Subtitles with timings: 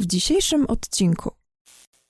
[0.00, 1.30] W dzisiejszym odcinku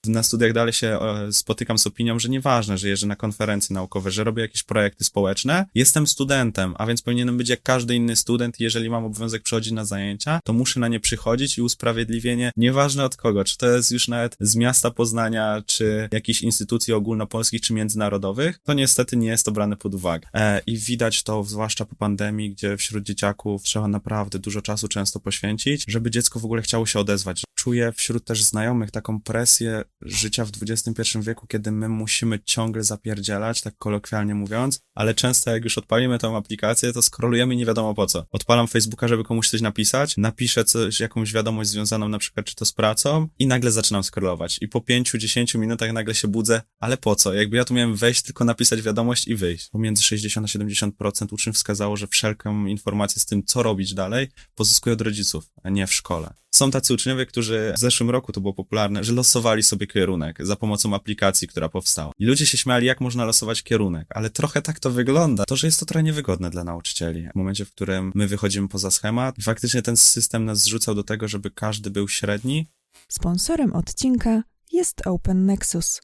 [0.07, 4.11] na studiach dalej się e, spotykam z opinią, że nieważne, że jeżdżę na konferencje naukowe,
[4.11, 5.65] że robię jakieś projekty społeczne.
[5.75, 8.59] Jestem studentem, a więc powinienem być jak każdy inny student.
[8.59, 13.15] Jeżeli mam obowiązek przychodzić na zajęcia, to muszę na nie przychodzić i usprawiedliwienie, nieważne od
[13.15, 18.59] kogo, czy to jest już nawet z miasta Poznania, czy jakichś instytucji ogólnopolskich, czy międzynarodowych,
[18.63, 20.27] to niestety nie jest to brane pod uwagę.
[20.33, 25.19] E, I widać to zwłaszcza po pandemii, gdzie wśród dzieciaków trzeba naprawdę dużo czasu często
[25.19, 27.43] poświęcić, żeby dziecko w ogóle chciało się odezwać.
[27.55, 33.61] Czuję wśród też znajomych taką presję, życia w XXI wieku, kiedy my musimy ciągle zapierdzielać,
[33.61, 38.07] tak kolokwialnie mówiąc, ale często jak już odpalimy tą aplikację, to skrolujemy nie wiadomo po
[38.07, 38.25] co.
[38.31, 42.65] Odpalam Facebooka, żeby komuś coś napisać, napiszę coś, jakąś wiadomość związaną na przykład czy to
[42.65, 44.57] z pracą i nagle zaczynam scrollować.
[44.61, 47.33] I po 5-10 minutach nagle się budzę, ale po co?
[47.33, 49.69] Jakby ja tu miałem wejść, tylko napisać wiadomość i wyjść.
[49.69, 54.93] Pomiędzy 60 a 70% uczniów wskazało, że wszelką informację z tym, co robić dalej, pozyskuje
[54.93, 56.33] od rodziców, a nie w szkole.
[56.55, 60.55] Są tacy uczniowie, którzy w zeszłym roku to było popularne, że losowali sobie kierunek za
[60.55, 62.11] pomocą aplikacji, która powstała.
[62.19, 65.45] I ludzie się śmiali, jak można losować kierunek, ale trochę tak to wygląda.
[65.45, 67.27] To, że jest to trochę niewygodne dla nauczycieli.
[67.33, 71.03] W momencie, w którym my wychodzimy poza schemat i faktycznie ten system nas zrzucał do
[71.03, 72.67] tego, żeby każdy był średni.
[73.07, 76.01] Sponsorem odcinka jest Open Nexus,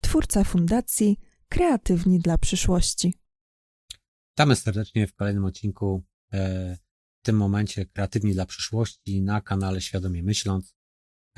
[0.00, 1.16] twórca fundacji
[1.48, 3.14] Kreatywni dla przyszłości.
[4.32, 6.78] Witamy serdecznie w kolejnym odcinku e,
[7.22, 10.74] w tym momencie Kreatywni dla przyszłości na kanale Świadomie Myśląc.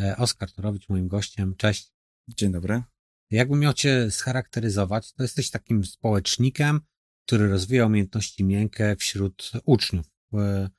[0.00, 1.55] E, Oskar Torowicz moim gościem.
[1.56, 1.92] Cześć.
[2.28, 2.83] Dzień dobry.
[3.30, 6.80] Jakbym miał cię scharakteryzować, to jesteś takim społecznikiem,
[7.27, 10.06] który rozwija umiejętności miękkie wśród uczniów.
[10.34, 10.70] E,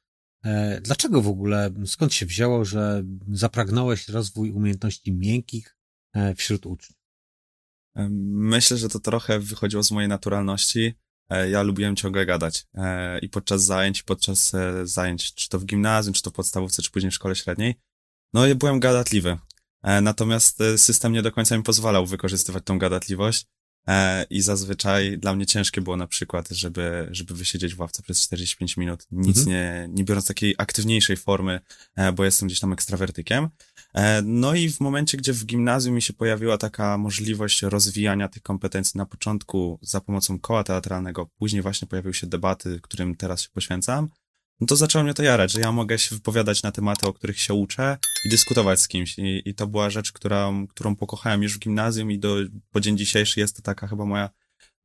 [0.43, 5.77] e, dlaczego w ogóle, skąd się wzięło, że zapragnąłeś rozwój umiejętności miękkich
[6.35, 6.99] wśród uczniów?
[8.29, 10.93] Myślę, że to trochę wychodziło z mojej naturalności.
[11.29, 15.65] E, ja lubiłem ciągle gadać e, i podczas zajęć, podczas e, zajęć, czy to w
[15.65, 17.75] gimnazjum, czy to w podstawówce, czy później w szkole średniej,
[18.33, 19.37] no i byłem gadatliwy.
[20.01, 23.45] Natomiast system nie do końca mi pozwalał wykorzystywać tą gadatliwość
[24.29, 28.77] I zazwyczaj dla mnie ciężkie było na przykład, żeby, żeby wysiedzieć w ławce przez 45
[28.77, 29.47] minut, nic mhm.
[29.47, 31.59] nie, nie biorąc takiej aktywniejszej formy,
[32.15, 33.49] bo jestem gdzieś tam ekstrawertykiem.
[33.93, 38.43] E, no i w momencie, gdzie w gimnazjum mi się pojawiła taka możliwość rozwijania tych
[38.43, 43.49] kompetencji na początku za pomocą koła teatralnego, później właśnie pojawiły się debaty, którym teraz się
[43.53, 44.09] poświęcam,
[44.61, 47.39] no to zaczęło mnie to jarać, że ja mogę się wypowiadać na tematy, o których
[47.39, 49.19] się uczę i dyskutować z kimś.
[49.19, 52.35] I, i to była rzecz, którą, którą pokochałem już w gimnazjum i do,
[52.71, 54.29] po dzień dzisiejszy jest to taka chyba moja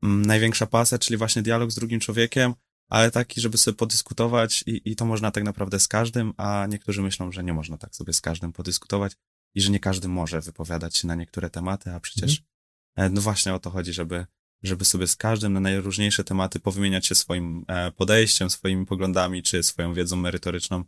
[0.02, 2.54] mm, największa pasja, czyli właśnie dialog z drugim człowiekiem,
[2.88, 7.03] ale taki, żeby sobie podyskutować i, i to można tak naprawdę z każdym, a niektórzy
[7.03, 9.12] myślą, że nie można tak sobie z każdym podyskutować
[9.54, 12.43] i że nie każdy może wypowiadać się na niektóre tematy, a przecież
[12.97, 13.15] mhm.
[13.15, 14.26] no właśnie o to chodzi, żeby
[14.62, 19.62] żeby sobie z każdym na najróżniejsze tematy powymieniać się swoim e, podejściem, swoimi poglądami, czy
[19.62, 20.84] swoją wiedzą merytoryczną.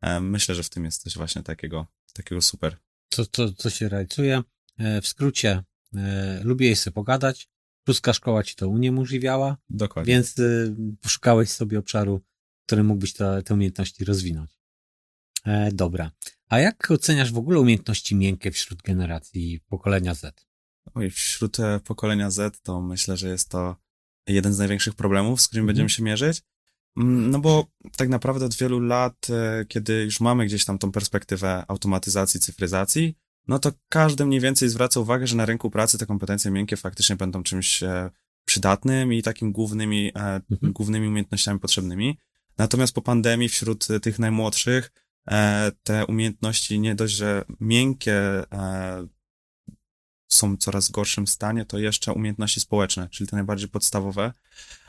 [0.00, 2.76] E, myślę, że w tym jest coś właśnie takiego, takiego super.
[3.10, 4.42] Co, co, co się realizuje?
[4.78, 5.62] E, w skrócie,
[6.42, 7.48] lubię sobie pogadać,
[7.84, 9.56] pruska szkoła ci to uniemożliwiała.
[9.70, 10.14] Dokładnie.
[10.14, 10.34] Więc
[11.00, 12.18] poszukałeś sobie obszaru,
[12.62, 14.50] w którym mógłbyś te, te umiejętności rozwinąć.
[15.72, 16.10] dobra.
[16.48, 20.46] A jak oceniasz w ogóle umiejętności miękkie wśród generacji pokolenia Z?
[20.94, 23.76] Oj, wśród e, pokolenia Z to myślę, że jest to
[24.26, 25.66] jeden z największych problemów, z którym mhm.
[25.66, 26.42] będziemy się mierzyć.
[26.96, 27.66] Mm, no bo
[27.96, 33.14] tak naprawdę od wielu lat, e, kiedy już mamy gdzieś tam tą perspektywę automatyzacji, cyfryzacji,
[33.48, 37.16] no to każdy mniej więcej zwraca uwagę, że na rynku pracy te kompetencje miękkie faktycznie
[37.16, 38.10] będą czymś e,
[38.44, 40.72] przydatnym i takim głównymi, mhm.
[40.72, 42.18] głównymi umiejętnościami potrzebnymi.
[42.58, 44.92] Natomiast po pandemii wśród tych najmłodszych
[45.82, 48.42] te umiejętności nie dość, że miękkie
[50.28, 54.32] są w coraz gorszym stanie, to jeszcze umiejętności społeczne, czyli te najbardziej podstawowe.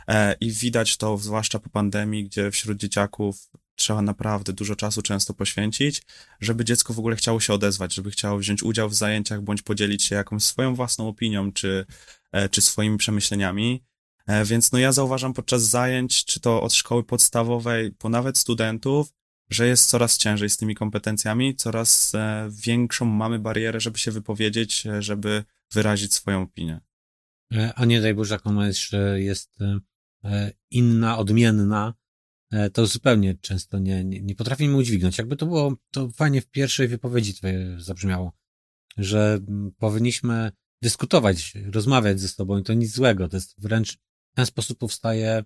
[0.07, 5.33] E, I widać to zwłaszcza po pandemii, gdzie wśród dzieciaków trzeba naprawdę dużo czasu często
[5.33, 6.01] poświęcić,
[6.41, 10.03] żeby dziecko w ogóle chciało się odezwać, żeby chciało wziąć udział w zajęciach, bądź podzielić
[10.03, 11.85] się jakąś swoją własną opinią, czy,
[12.31, 13.83] e, czy swoimi przemyśleniami.
[14.27, 19.13] E, więc no ja zauważam podczas zajęć, czy to od szkoły podstawowej, po nawet studentów,
[19.49, 22.11] że jest coraz ciężej z tymi kompetencjami, coraz
[22.49, 26.79] większą mamy barierę, żeby się wypowiedzieć, żeby wyrazić swoją opinię.
[27.75, 28.81] A nie daj Boże, jak ona jest,
[29.15, 29.59] jest
[30.71, 31.93] inna, odmienna,
[32.73, 35.17] to zupełnie często nie, nie, nie potrafimy udźwignąć.
[35.17, 38.31] Jakby to było, to fajnie w pierwszej wypowiedzi twoje zabrzmiało,
[38.97, 39.39] że
[39.77, 43.29] powinniśmy dyskutować, rozmawiać ze sobą i to nic złego.
[43.29, 43.93] To jest wręcz
[44.31, 45.43] w ten sposób powstaje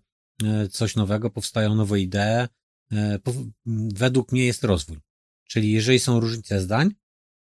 [0.72, 2.48] coś nowego, powstają nowe idee,
[2.92, 3.20] E,
[3.94, 4.98] według mnie jest rozwój.
[5.48, 6.92] Czyli jeżeli są różnice zdań,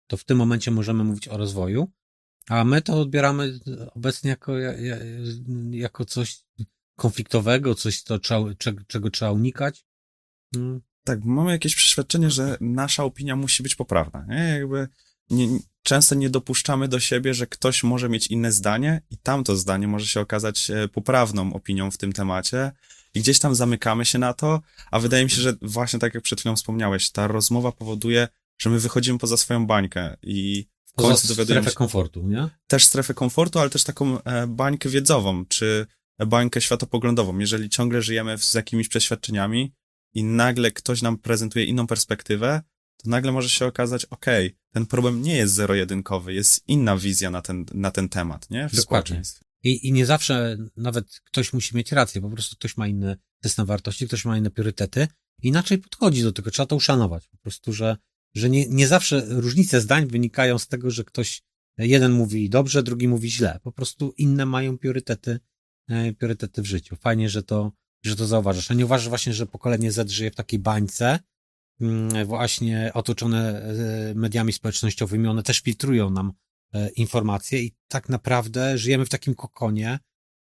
[0.08, 1.92] to w tym momencie możemy mówić o rozwoju,
[2.50, 3.60] a my to odbieramy
[3.96, 4.54] obecnie jako,
[5.72, 6.44] jako coś
[6.98, 8.20] konfliktowego, coś, to,
[8.88, 9.86] czego trzeba unikać.
[10.56, 14.26] Mm, Tak, mamy jakieś przeświadczenie, że nasza opinia musi być poprawna.
[14.30, 14.58] Nie?
[14.60, 14.88] Jakby
[15.30, 19.88] nie, często nie dopuszczamy do siebie, że ktoś może mieć inne zdanie i tamto zdanie
[19.88, 22.72] może się okazać e, poprawną opinią w tym temacie
[23.14, 24.62] i gdzieś tam zamykamy się na to,
[24.92, 28.28] a wydaje mi się, że właśnie tak jak przed chwilą wspomniałeś, ta rozmowa powoduje,
[28.58, 32.50] że my wychodzimy poza swoją bańkę i w końcu dowiadujemy strefę się komfortu, nie?
[32.68, 35.88] też strefę komfortu, ale też taką e, bańkę wiedzową, czy
[36.26, 37.40] bańkę światopoglądową.
[37.40, 39.74] Jeżeli ciągle żyjemy z jakimiś przeświadczeniami
[40.14, 42.62] i nagle ktoś nam prezentuje inną perspektywę,
[42.98, 47.42] to nagle może się okazać, okej, ten problem nie jest zero-jedynkowy, jest inna wizja na
[47.42, 48.70] ten, na ten temat, nie?
[48.70, 49.22] W Dokładnie.
[49.64, 53.66] I, I nie zawsze nawet ktoś musi mieć rację, po prostu ktoś ma inny system
[53.66, 55.08] wartości, ktoś ma inne priorytety,
[55.42, 57.28] inaczej podchodzi do tego, trzeba to uszanować.
[57.28, 57.98] Po prostu, że,
[58.36, 61.42] że nie, nie zawsze różnice zdań wynikają z tego, że ktoś
[61.78, 63.60] jeden mówi dobrze, drugi mówi źle.
[63.64, 65.40] Po prostu inne mają priorytety,
[66.18, 66.96] priorytety w życiu.
[66.96, 67.72] Fajnie, że to,
[68.06, 68.72] że to zauważasz.
[68.72, 71.20] A nie uważasz właśnie, że pokolenie Z żyje w takiej bańce,
[71.82, 76.34] mm, właśnie otoczone e, mediami społecznościowymi, one też filtrują nam
[76.74, 80.00] e, informacje i tak naprawdę żyjemy w takim kokonie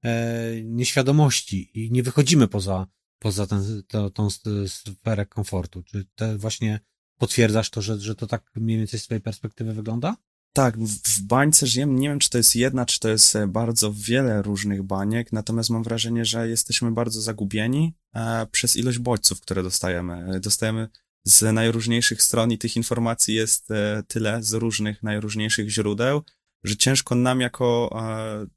[0.04, 2.86] e, nieświadomości i nie wychodzimy poza,
[3.18, 4.28] poza ten, to, tą
[4.66, 5.82] sferę komfortu.
[5.82, 6.80] Czy te właśnie
[7.18, 10.16] potwierdzasz to, że, że to tak mniej więcej z twojej perspektywy wygląda?
[10.52, 11.92] Tak, w bańce żyjemy.
[11.92, 15.70] Nie wiem, czy to jest jedna, czy to jest e, bardzo wiele różnych baniek, natomiast
[15.70, 20.36] mam wrażenie, że jesteśmy bardzo zagubieni e, przez ilość bodźców, które dostajemy.
[20.36, 20.88] E, Dostajemy
[21.24, 23.68] z najróżniejszych stron i tych informacji jest
[24.08, 26.22] tyle z różnych, najróżniejszych źródeł,
[26.64, 27.90] że ciężko nam jako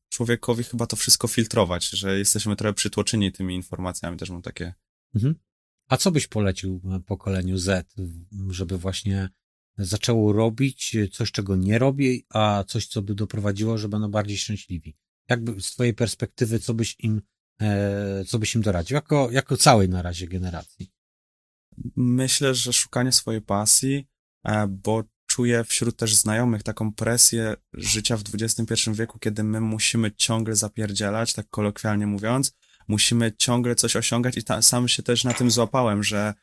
[0.10, 4.18] człowiekowi chyba to wszystko filtrować, że jesteśmy trochę przytłoczeni tymi informacjami.
[4.18, 4.74] Też mam takie
[5.16, 5.36] Mhm.
[5.88, 7.94] A co byś polecił pokoleniu Z,
[8.50, 9.30] żeby właśnie
[9.78, 14.96] zaczęło robić coś, czego nie robi, a coś, co by doprowadziło, że będą bardziej szczęśliwi?
[15.30, 17.22] Jakby z twojej perspektywy, co byś im,
[17.62, 18.96] e, co byś im doradził?
[18.96, 20.92] Jako, jako całej na razie generacji.
[21.96, 24.08] Myślę, że szukanie swojej pasji,
[24.44, 30.12] e, bo czuję wśród też znajomych taką presję życia w XXI wieku, kiedy my musimy
[30.12, 32.52] ciągle zapierdzielać, tak kolokwialnie mówiąc,
[32.88, 36.34] musimy ciągle coś osiągać i ta, sam się też na tym złapałem, że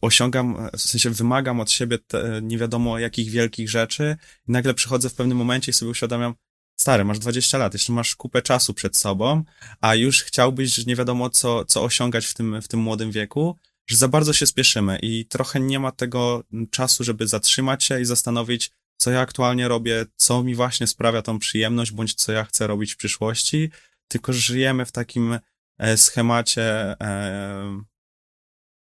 [0.00, 4.16] osiągam, w sensie wymagam od siebie te, nie wiadomo jakich wielkich rzeczy.
[4.48, 6.34] I nagle przychodzę w pewnym momencie i sobie uświadamiam,
[6.80, 9.44] stary, masz 20 lat, jeszcze masz kupę czasu przed sobą,
[9.80, 13.56] a już chciałbyś nie wiadomo co, co osiągać w tym, w tym młodym wieku,
[13.86, 18.04] że za bardzo się spieszymy i trochę nie ma tego czasu, żeby zatrzymać się i
[18.04, 22.66] zastanowić, co ja aktualnie robię, co mi właśnie sprawia tą przyjemność, bądź co ja chcę
[22.66, 23.70] robić w przyszłości,
[24.08, 25.38] tylko żyjemy w takim
[25.78, 27.82] e, schemacie, e,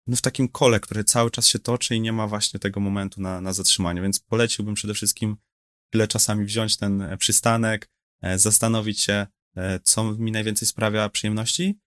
[0.08, 3.22] no w takim kole, który cały czas się toczy i nie ma właśnie tego momentu
[3.22, 5.38] na, na zatrzymanie, więc poleciłbym przede wszystkim
[5.90, 7.90] chwilę czasami wziąć ten e, przystanek,
[8.22, 11.80] e, zastanowić się, e, co mi najwięcej sprawia przyjemności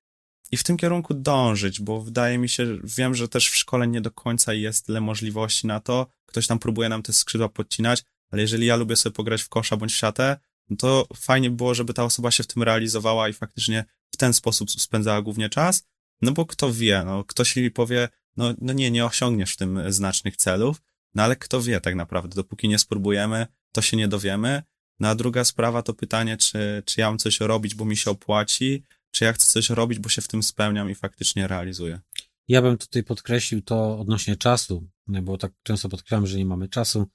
[0.52, 4.00] i w tym kierunku dążyć, bo wydaje mi się, wiem, że też w szkole nie
[4.00, 6.06] do końca jest tyle możliwości na to.
[6.26, 9.76] Ktoś tam próbuje nam te skrzydła podcinać, ale jeżeli ja lubię sobie pograć w kosza
[9.76, 10.36] bądź w siatę,
[10.70, 13.84] no to fajnie by było, żeby ta osoba się w tym realizowała i faktycznie
[14.14, 15.82] w ten sposób spędzała głównie czas,
[16.22, 19.92] no bo kto wie, no ktoś mi powie, no, no nie, nie osiągniesz w tym
[19.92, 20.82] znacznych celów,
[21.14, 24.62] no ale kto wie tak naprawdę, dopóki nie spróbujemy, to się nie dowiemy.
[25.00, 28.10] No a druga sprawa to pytanie, czy, czy ja mam coś robić, bo mi się
[28.10, 32.00] opłaci, czy ja chcę coś robić, bo się w tym spełniam i faktycznie realizuję.
[32.48, 37.06] Ja bym tutaj podkreślił to odnośnie czasu, bo tak często podkreślam, że nie mamy czasu.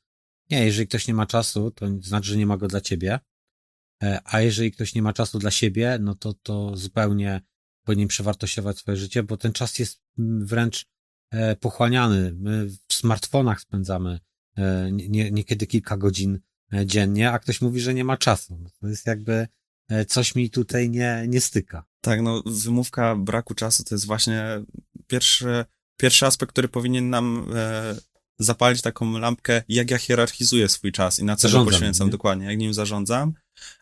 [0.49, 3.19] Nie, jeżeli ktoś nie ma czasu, to znaczy, że nie ma go dla ciebie.
[4.03, 7.41] E, A jeżeli ktoś nie ma czasu dla siebie, no to, to zupełnie
[7.83, 10.85] powinien przewartościować swoje życie, bo ten czas jest mm, wręcz
[11.31, 12.33] e, pochłaniany.
[12.39, 14.19] My w smartfonach spędzamy
[14.57, 16.39] e, nie- nie- niekiedy kilka godzin
[16.73, 18.57] e, dziennie, a ktoś mówi, że nie ma czasu.
[18.63, 19.47] No To jest jakby
[20.07, 21.85] coś mi tutaj nie, nie styka.
[22.01, 24.43] Tak, no wymówka braku czasu to jest właśnie
[25.07, 25.65] pierwszy,
[25.97, 27.95] pierwszy aspekt, który powinien nam e,
[28.39, 32.11] zapalić taką lampkę, jak ja hierarchizuję swój czas i na co go poświęcam nie?
[32.11, 33.33] dokładnie, jak nim zarządzam.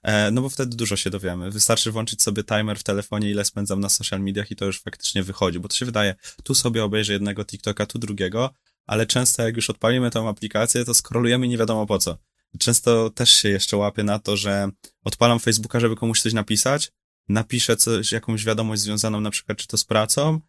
[0.04, 1.52] E, no bo wtedy dużo się dowiemy.
[1.52, 5.24] Wystarczy włączyć sobie timer w telefonie, ile spędzam na social mediach i to już faktycznie
[5.24, 8.54] wychodzi, bo to się wydaje, tu sobie obejrzę jednego TikToka, tu drugiego,
[8.86, 12.18] ale często jak już odpalimy tą aplikację, to scrollujemy nie wiadomo po co.
[12.60, 14.70] Często też się jeszcze łapię na to, że
[15.04, 16.92] odpalam Facebooka, żeby komuś coś napisać,
[17.30, 20.40] napiszę coś, jakąś wiadomość związaną na przykład czy to z pracą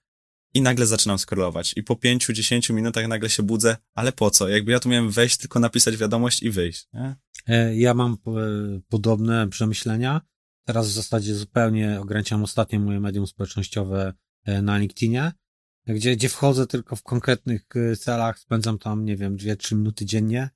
[0.54, 1.72] i nagle zaczynam scrollować.
[1.76, 4.48] I po pięciu, dziesięciu minutach nagle się budzę, ale po co?
[4.48, 7.14] Jakby ja tu miałem wejść, tylko napisać wiadomość i wyjść, nie?
[7.47, 8.16] E, Ja mam e,
[8.88, 10.20] podobne przemyślenia.
[10.64, 15.32] Teraz w zasadzie zupełnie ograniczam ostatnio moje medium społecznościowe e, na LinkedInie,
[15.87, 17.66] gdzie, gdzie wchodzę tylko w konkretnych
[17.99, 20.50] celach, spędzam tam, nie wiem, dwie, trzy minuty dziennie,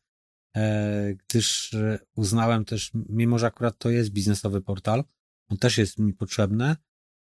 [1.19, 1.75] gdyż
[2.17, 5.05] uznałem też, mimo że akurat to jest biznesowy portal,
[5.49, 6.77] on też jest mi potrzebny,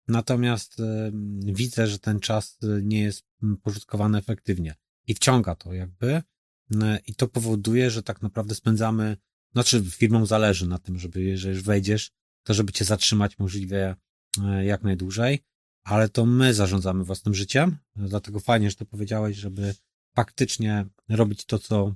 [0.09, 0.76] natomiast
[1.45, 3.26] widzę, że ten czas nie jest
[3.62, 4.75] pożytkowany efektywnie.
[5.07, 6.23] i wciąga to jakby
[7.07, 9.16] i to powoduje, że tak naprawdę spędzamy,
[9.52, 12.11] znaczy firmom zależy na tym, żeby jeżeli wejdziesz,
[12.42, 13.97] to żeby cię zatrzymać możliwie
[14.44, 15.44] e, jak najdłużej,
[15.85, 19.75] ale to my zarządzamy własnym życiem, dlatego fajnie, że to powiedziałeś, żeby
[20.16, 21.94] faktycznie robić to, co,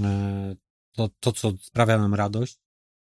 [0.00, 0.56] e,
[0.92, 2.58] to, to, co sprawia nam radość,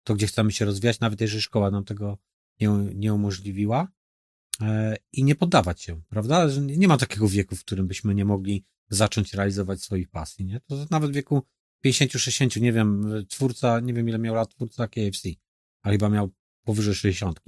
[0.04, 2.18] to, gdzie chcemy się rozwijać, nawet jeżeli szkoła nam tego
[2.60, 3.88] nie, nie umożliwiła
[4.60, 6.46] e, i nie poddawać się, prawda?
[6.60, 10.60] Nie ma takiego wieku, w którym byśmy nie mogli zacząć realizować swoich pasji, nie?
[10.60, 11.42] To nawet w wieku
[11.84, 15.28] 50-60, nie wiem, twórca, nie wiem ile miał lat twórca KFC,
[15.82, 16.30] ale chyba miał
[16.64, 17.40] powyżej 60.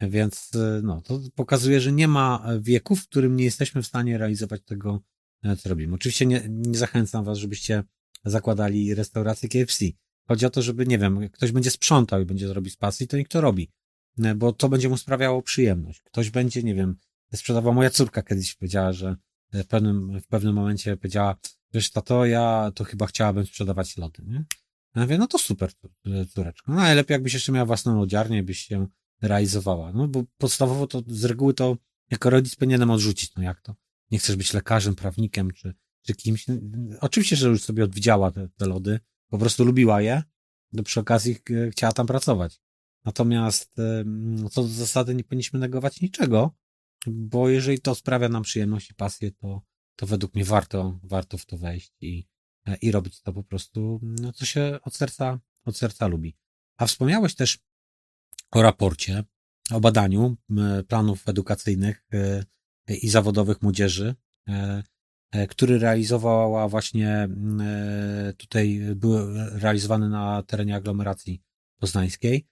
[0.00, 4.18] Więc e, no, to pokazuje, że nie ma wieku, w którym nie jesteśmy w stanie
[4.18, 5.00] realizować tego,
[5.42, 5.94] e, co robimy.
[5.94, 7.84] Oczywiście nie, nie zachęcam was, żebyście
[8.24, 9.84] zakładali restaurację KFC.
[10.28, 13.16] Chodzi o to, żeby, nie wiem, ktoś będzie sprzątał i będzie robić z pasji, to
[13.16, 13.70] niech to robi.
[14.18, 16.00] E, bo to będzie mu sprawiało przyjemność.
[16.00, 16.96] Ktoś będzie, nie wiem,
[17.34, 19.16] sprzedawał, moja córka kiedyś powiedziała, że
[19.52, 21.36] w pewnym, w pewnym momencie powiedziała,
[21.72, 24.44] wiesz, tato, ja to chyba chciałabym sprzedawać lody, nie?
[24.94, 25.70] Ja mówię, no to super,
[26.34, 26.72] córeczko.
[26.72, 28.86] No najlepiej jakbyś jeszcze miała własną lodziarnię, byś się
[29.22, 29.92] realizowała.
[29.92, 31.76] No bo podstawowo to z reguły to
[32.10, 33.34] jako rodzic powinienem odrzucić.
[33.36, 33.74] No jak to?
[34.10, 36.46] Nie chcesz być lekarzem, prawnikiem czy, czy kimś.
[37.00, 40.22] Oczywiście, że już sobie odwidziała te, te lody, po prostu lubiła je,
[40.76, 41.36] to przy okazji
[41.70, 42.60] chciała tam pracować.
[43.04, 43.74] Natomiast
[44.50, 46.54] co do zasady nie powinniśmy negować niczego,
[47.06, 49.62] bo jeżeli to sprawia nam przyjemność i pasję, to,
[50.00, 52.26] to według mnie warto, warto w to wejść i,
[52.82, 56.36] i robić to po prostu, no, co się od serca, od serca lubi.
[56.76, 57.58] A wspomniałeś też
[58.50, 59.24] o raporcie,
[59.70, 60.36] o badaniu
[60.88, 62.44] planów edukacyjnych e,
[62.88, 64.14] i zawodowych młodzieży,
[64.48, 64.82] e,
[65.30, 67.28] e, który realizowała właśnie
[68.36, 71.42] tutaj, był realizowany na terenie aglomeracji
[71.78, 72.46] poznańskiej.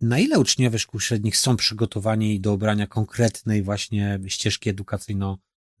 [0.00, 4.70] Na ile uczniowie szkół średnich są przygotowani do obrania konkretnej właśnie ścieżki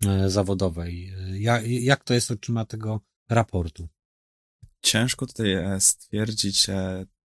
[0.02, 1.12] edukacyjno-zawodowej?
[1.32, 3.88] Jak, jak to jest oczyma tego raportu?
[4.82, 6.66] Ciężko tutaj stwierdzić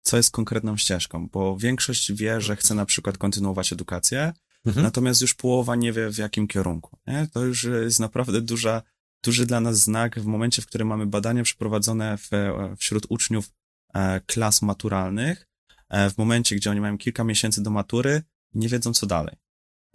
[0.07, 4.33] co jest konkretną ścieżką, bo większość wie, że chce na przykład kontynuować edukację,
[4.65, 4.83] mhm.
[4.83, 6.97] natomiast już połowa nie wie w jakim kierunku.
[7.07, 7.27] Nie?
[7.33, 8.81] To już jest naprawdę duża,
[9.23, 12.29] duży dla nas znak w momencie, w którym mamy badania przeprowadzone w,
[12.77, 13.49] wśród uczniów
[13.93, 15.47] e, klas maturalnych,
[15.89, 18.21] e, w momencie, gdzie oni mają kilka miesięcy do matury,
[18.53, 19.35] nie wiedzą co dalej.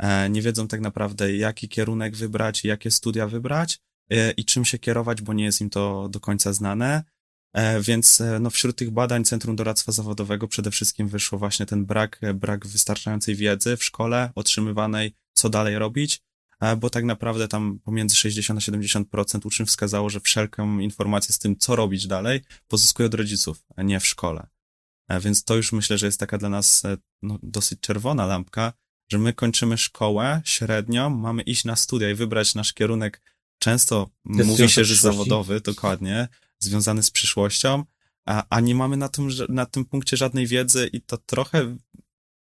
[0.03, 3.79] E, nie wiedzą tak naprawdę, jaki kierunek wybrać, jakie studia wybrać
[4.37, 7.05] i czym się kierować, bo nie jest im to do końca znane.
[7.53, 11.87] E, więc e, no, wśród tych badań Centrum Doradztwa Zawodowego przede wszystkim wyszło właśnie ten
[11.87, 16.21] brak, e, brak wystarczającej wiedzy w szkole otrzymywanej, co dalej robić,
[16.79, 21.57] bo tak naprawdę tam pomiędzy 60 a 70% uczniów wskazało, że wszelką informację z tym,
[21.57, 24.47] co robić dalej, pozyskuje od rodziców, a nie w szkole.
[25.21, 26.83] Więc to już myślę, że jest taka dla nas
[27.23, 28.73] no, dosyć czerwona lampka,
[29.12, 33.21] że my kończymy szkołę średnią, mamy iść na studia i wybrać nasz kierunek.
[33.59, 36.28] Często mówi się, że zawodowy, dokładnie,
[36.59, 37.85] związany z przyszłością,
[38.26, 41.76] a, a nie mamy na tym, na tym punkcie żadnej wiedzy i to trochę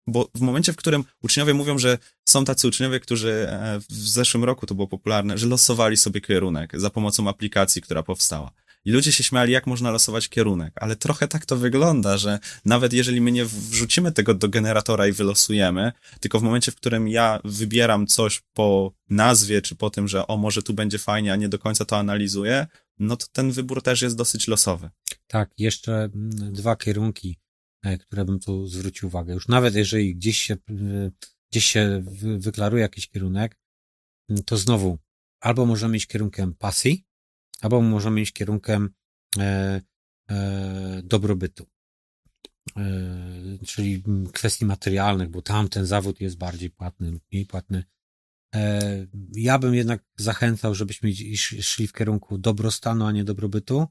[0.08, 1.98] bo w momencie, w którym uczniowie mówią, że
[2.30, 6.80] są tacy uczniowie, którzy e, w zeszłym roku to było popularne, że losowali sobie kierunek
[6.80, 8.52] za pomocą aplikacji, która powstała.
[8.86, 12.94] I ludzie się śmiali, jak można losować kierunek, ale trochę tak to wygląda, że nawet
[12.94, 17.40] jeżeli my nie wrzucimy tego do generatora i wylosujemy, tylko w momencie, w którym ja
[17.44, 21.50] wybieram coś po nazwie, czy po tym, że o, może tu będzie fajnie, a nie
[21.50, 22.68] do końca to analizuję,
[23.00, 24.90] no to ten wybór też jest dosyć losowy.
[25.28, 27.38] Tak, jeszcze mm, dwa kierunki,
[27.84, 29.34] e, które bym tu zwrócił uwagę.
[29.34, 31.12] Już nawet jeżeli gdzieś się, e,
[31.52, 32.04] gdzieś się
[32.38, 33.60] wyklaruje jakiś kierunek,
[34.30, 34.98] mm, to znowu
[35.40, 37.09] albo możemy iść kierunkiem pasji,
[37.62, 38.90] albo możemy iść kierunkiem
[39.38, 39.82] e,
[40.30, 41.66] e, dobrobytu.
[42.78, 47.84] E, czyli kwestii materialnych, bo tam ten zawód jest bardziej płatny lub mniej płatny.
[48.56, 53.88] E, ja bym jednak zachęcał, żebyśmy szli w kierunku dobrostanu, a nie dobrobytu,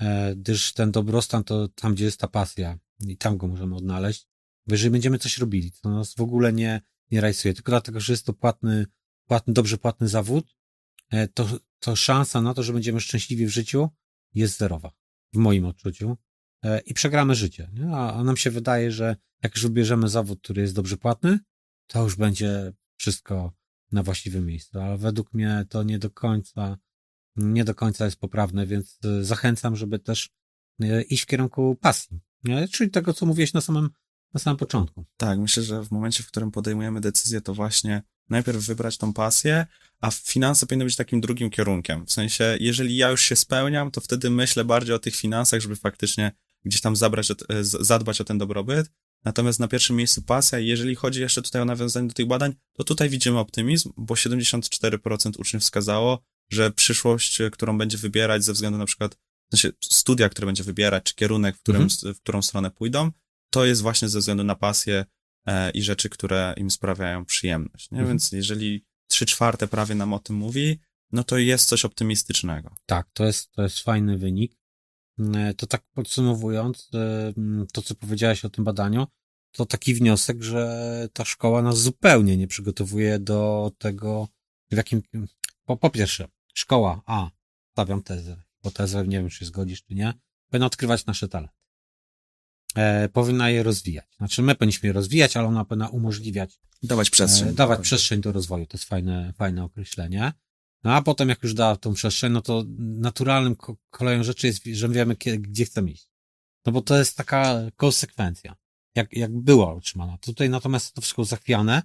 [0.00, 4.28] e, gdyż ten dobrostan to tam, gdzie jest ta pasja i tam go możemy odnaleźć.
[4.66, 6.80] Bo jeżeli będziemy coś robili, to nas w ogóle nie,
[7.10, 8.86] nie rajsuje, tylko dlatego, że jest to płatny,
[9.26, 10.56] płatny, dobrze płatny zawód,
[11.10, 11.48] e, to,
[11.84, 13.88] to szansa na to, że będziemy szczęśliwi w życiu
[14.34, 14.92] jest zerowa.
[15.32, 16.16] W moim odczuciu.
[16.86, 17.70] I przegramy życie.
[17.72, 17.96] Nie?
[17.96, 21.38] A, a nam się wydaje, że jak już wybierzemy zawód, który jest dobrze płatny,
[21.86, 23.52] to już będzie wszystko
[23.92, 26.78] na właściwym miejscu, ale według mnie to nie do końca,
[27.36, 30.30] nie do końca jest poprawne, więc e, zachęcam, żeby też
[30.82, 32.68] e, iść w kierunku pasji, nie?
[32.68, 33.90] czyli tego, co mówiłeś na samym,
[34.34, 35.04] na samym początku.
[35.16, 39.66] Tak, myślę, że w momencie, w którym podejmujemy decyzję, to właśnie najpierw wybrać tą pasję,
[40.00, 42.06] a finanse powinny być takim drugim kierunkiem.
[42.06, 45.76] W sensie, jeżeli ja już się spełniam, to wtedy myślę bardziej o tych finansach, żeby
[45.76, 46.32] faktycznie
[46.64, 48.90] gdzieś tam zabrać, e, zadbać o ten dobrobyt,
[49.24, 52.84] Natomiast na pierwszym miejscu pasja jeżeli chodzi jeszcze tutaj o nawiązanie do tych badań, to
[52.84, 58.86] tutaj widzimy optymizm, bo 74% uczniów wskazało, że przyszłość, którą będzie wybierać ze względu na
[58.86, 62.14] przykład, w sensie studia, które będzie wybierać, czy kierunek, w, którym, Mhm.
[62.14, 63.10] w którą stronę pójdą,
[63.50, 65.06] to jest właśnie ze względu na pasję e,
[65.74, 67.90] i rzeczy, które im sprawiają przyjemność.
[67.90, 67.98] Nie?
[67.98, 68.08] Mhm.
[68.08, 70.80] Więc jeżeli trzy czwarte prawie nam o tym mówi,
[71.12, 72.74] no to jest coś optymistycznego.
[72.86, 74.56] Tak, to jest, to jest fajny wynik.
[75.34, 77.32] E, To tak podsumowując, e,
[77.72, 79.06] to co powiedziałeś o tym badaniu,
[79.52, 84.28] to taki wniosek, że ta szkoła nas zupełnie nie przygotowuje do tego,
[84.70, 85.02] w jakim,
[85.64, 87.30] po, po pierwsze, szkoła A,
[87.72, 90.14] stawiam tezę, hipotezę, nie wiem, czy się zgodzisz, czy nie,
[90.50, 91.54] powinna odkrywać nasze talenty.
[92.74, 94.06] E, powinna je rozwijać.
[94.16, 97.48] Znaczy, my powinniśmy je rozwijać, ale ona powinna umożliwiać Dawać przestrzeń.
[97.48, 100.32] E, Dawać przestrzeń do rozwoju, to jest fajne, fajne określenie.
[100.84, 104.64] No a potem, jak już da tą przestrzeń, no to naturalnym ko- koleją rzeczy jest,
[104.64, 106.08] że wiemy, gdzie chcemy iść.
[106.66, 108.56] No bo to jest taka konsekwencja,
[108.94, 110.18] jak, jak była utrzymana.
[110.18, 111.82] Tutaj natomiast to wszystko zachwiane,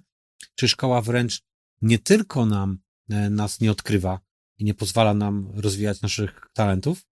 [0.54, 1.42] czy szkoła wręcz
[1.82, 2.78] nie tylko nam,
[3.10, 4.20] e, nas nie odkrywa
[4.58, 7.06] i nie pozwala nam rozwijać naszych talentów,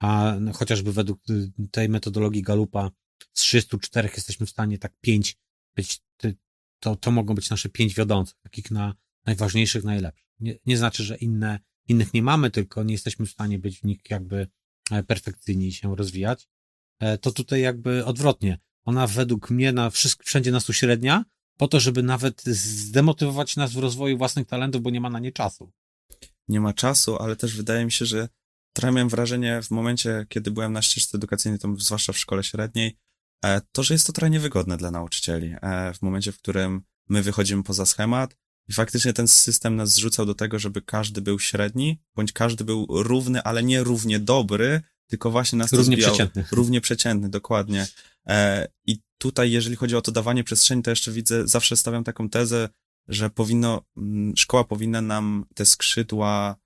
[0.00, 1.20] a no, chociażby według
[1.70, 2.90] tej metodologii Galupa
[3.32, 5.36] z 34 jesteśmy w stanie tak pięć
[5.76, 6.00] być,
[6.80, 8.94] to, to mogą być nasze pięć wiodących, takich na
[9.26, 10.26] najważniejszych, najlepszych.
[10.40, 13.84] Nie, nie znaczy, że inne, innych nie mamy, tylko nie jesteśmy w stanie być w
[13.84, 14.46] nich jakby
[14.90, 16.48] e, perfekcyjni się rozwijać.
[17.00, 18.58] E, To tutaj jakby odwrotnie.
[18.84, 21.24] Ona według mnie na wszystko, wszędzie nas uśrednia,
[21.58, 25.32] po to, żeby nawet zdemotywować nas w rozwoju własnych talentów, bo nie ma na nie
[25.32, 25.72] czasu.
[26.48, 28.28] nie ma czasu, ale też wydaje mi się, że
[28.72, 32.96] trochę miałem wrażenie w momencie, kiedy byłem na ścieżce edukacyjnej, to zwłaszcza w szkole średniej,
[33.72, 35.54] to, że jest to trochę niewygodne dla nauczycieli.
[35.62, 38.36] E, W momencie, w którym my wychodzimy poza schemat
[38.68, 42.86] i faktycznie ten system nas zrzucał do tego, żeby każdy był średni, bądź każdy był
[42.90, 46.14] równy, ale nie równie dobry, tylko właśnie nas to Równie zbijało.
[46.14, 46.44] przeciętny.
[46.56, 47.86] Równie przeciętny, dokładnie.
[48.26, 52.28] E, I tutaj, jeżeli chodzi o to dawanie przestrzeni, to jeszcze widzę, zawsze stawiam taką
[52.28, 52.68] tezę,
[53.08, 56.61] że powinno, mm, szkoła powinna nam te skrzydła e,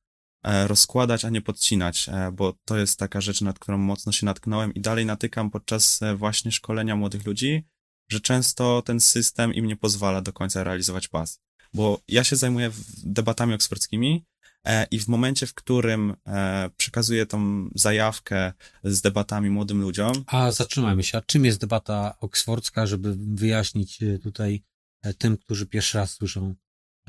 [0.66, 4.74] rozkładać, a nie podcinać, e, bo to jest taka rzecz, nad którą mocno się natknąłem
[4.74, 7.64] i dalej natykam podczas e, właśnie szkolenia młodych ludzi,
[8.08, 11.40] że często ten system im nie pozwala do końca realizować pas.
[11.74, 12.70] Bo ja się zajmuję
[13.04, 14.24] debatami oksfordzkimi
[14.64, 18.52] e, i w momencie, w którym e, przekazuję tą zajawkę
[18.84, 21.18] z debatami młodym ludziom, A zatrzymajmy się.
[21.18, 24.62] A czym jest debata oksfordzka, żeby wyjaśnić e, tutaj
[25.02, 26.54] e, tym, którzy pierwszy raz słyszą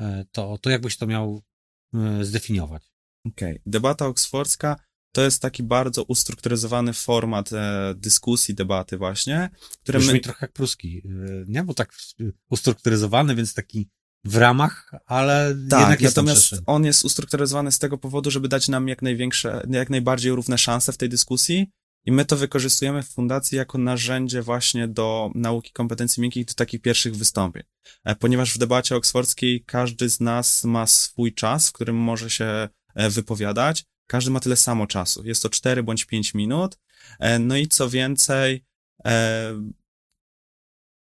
[0.00, 1.42] e, to, to jakbyś to miał
[1.94, 2.97] e, zdefiniować?
[3.36, 3.60] Okej.
[3.66, 4.76] Debata oksfordzka
[5.12, 9.50] to jest taki bardzo ustrukturyzowany format e, dyskusji, debaty właśnie,
[9.82, 11.62] które Brzmi my, trochę jak pruski, e, nie?
[11.62, 13.88] Bo tak e, ustrukturyzowany, więc taki
[14.24, 18.68] w ramach, ale tak, jednak jest natomiast on jest ustrukturyzowany z tego powodu, żeby dać
[18.68, 21.70] nam jak największe, jak najbardziej równe szanse w tej dyskusji
[22.04, 26.80] i my to wykorzystujemy w fundacji jako narzędzie właśnie do nauki kompetencji miękkich, do takich
[26.82, 27.62] pierwszych wystąpień.
[28.04, 32.68] E, Ponieważ w debacie oksfordzkiej każdy z nas ma swój czas, w którym może się
[32.94, 35.24] wypowiadać, każdy ma tyle samo czasu.
[35.24, 36.78] Jest to 4 bądź 5 minut.
[37.18, 38.64] E, No i co więcej,
[39.04, 39.50] e,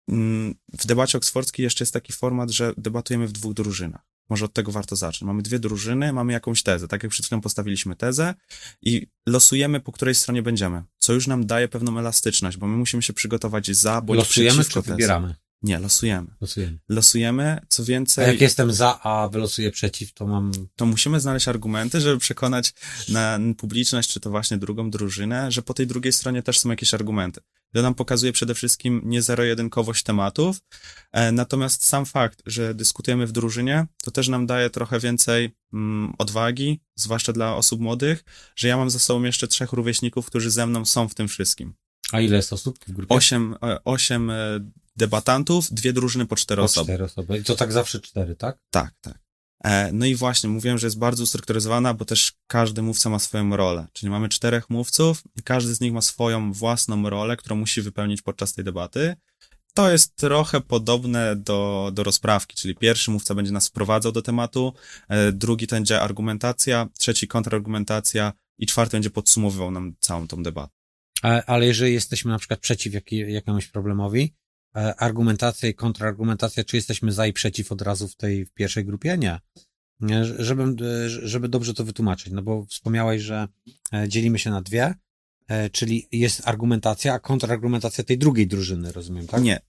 [0.10, 4.02] mm, w debacie oksfordzkiej jeszcze jest taki format, że debatujemy w dwóch drużynach.
[4.30, 5.22] Może od tego warto zacząć.
[5.22, 6.88] Mamy dwie drużyny, mamy jakąś tezę.
[6.88, 8.34] Tak jak przed chwilą postawiliśmy tezę
[8.82, 10.84] i losujemy, po której stronie będziemy.
[10.98, 14.84] Co już nam daje pewną elastyczność, bo my musimy się przygotować za bądź Losujemy przeciwko
[14.84, 15.36] czy wybieramy?
[15.63, 16.28] Nie, losujemy.
[16.41, 16.80] Losujemy.
[16.89, 21.47] Losujemy, co A więcej, jak jestem za, a wylosuję przeciw, to mam to musimy znaleźć
[21.47, 22.73] argumenty, żeby przekonać
[23.10, 26.93] na publiczność, czy to właśnie drugą drużynę, że po tej drugiej stronie też są jakieś
[26.93, 27.41] argumenty.
[27.73, 30.58] To nam pokazuje przede wszystkim nie zero-jedynkowość tematów,
[31.12, 36.13] e, natomiast sam fakt, że dyskutujemy w drużynie, to też nam daje trochę więcej mm,
[36.17, 38.23] odwagi, zwłaszcza dla osób młodych,
[38.56, 41.73] że ja mam za sobą jeszcze trzech rówieśników, którzy ze mną są w tym wszystkim.
[42.13, 43.15] A ile jest osób w grupie?
[43.15, 44.36] Osiem, e, osiem e,
[44.95, 46.86] debatantów, dwie drużyny po cztery Po osoby.
[46.86, 47.38] cztery osoby.
[47.38, 48.58] I to tak zawsze cztery, tak?
[48.69, 49.19] Tak, tak.
[49.63, 53.58] E, No i właśnie, mówiłem, że jest bardzo ustrukturyzowana, bo też każdy mówca ma swoją
[53.58, 53.88] rolę.
[53.93, 58.21] Czyli mamy czterech mówców i każdy z nich ma swoją własną rolę, którą musi wypełnić
[58.21, 59.15] podczas tej debaty.
[59.73, 64.73] To jest trochę podobne do, do rozprawki, czyli pierwszy mówca będzie nas wprowadzał do tematu,
[65.34, 70.83] drugi to będzie argumentacja, trzeci kontrargumentacja i czwarty będzie podsumowywał nam całą tą debatę.
[71.24, 74.34] Ale, jeżeli jesteśmy na przykład przeciw jaki, jakiemuś problemowi,
[74.76, 78.86] e, argumentacja i kontrargumentacja, czy jesteśmy za i przeciw od razu w tej w pierwszej
[78.86, 79.18] grupie?
[79.18, 79.40] Nie.
[80.40, 83.48] Żeby, e, żeby dobrze to wytłumaczyć, no bo wspomniałeś, że
[83.94, 84.94] e, dzielimy się na dwie,
[85.72, 89.44] czyli jest argumentacja, a kontrargumentacja tej drugiej drużyny, rozumiem, tak?
[89.44, 89.60] Nie,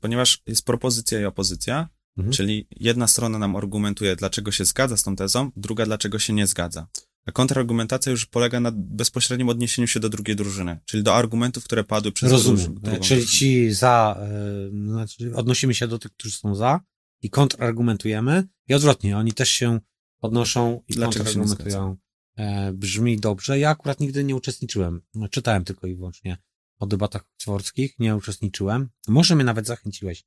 [0.00, 2.32] ponieważ jest propozycja i opozycja, Mhm.
[2.32, 6.46] Czyli jedna strona nam argumentuje, dlaczego się zgadza z tą tezą, druga, dlaczego się nie
[6.46, 6.86] zgadza.
[7.30, 11.84] A kontrargumentacja już polega na bezpośrednim odniesieniu się do drugiej drużyny, czyli do argumentów, które
[11.84, 12.58] padły przez Rozumiem.
[12.58, 16.80] drużyn- drugą Czyli ci za, e, znaczy odnosimy się do tych, którzy są za
[17.22, 19.80] i kontrargumentujemy i odwrotnie, oni też się
[20.20, 21.96] podnoszą i Dlaczego kontrargumentują.
[22.36, 23.58] E, brzmi dobrze.
[23.58, 25.02] Ja akurat nigdy nie uczestniczyłem.
[25.14, 26.36] No, Czytałem tylko i wyłącznie
[26.78, 28.88] o debatach oksfordzkich, nie uczestniczyłem.
[29.08, 30.24] Może mnie nawet zachęciłeś,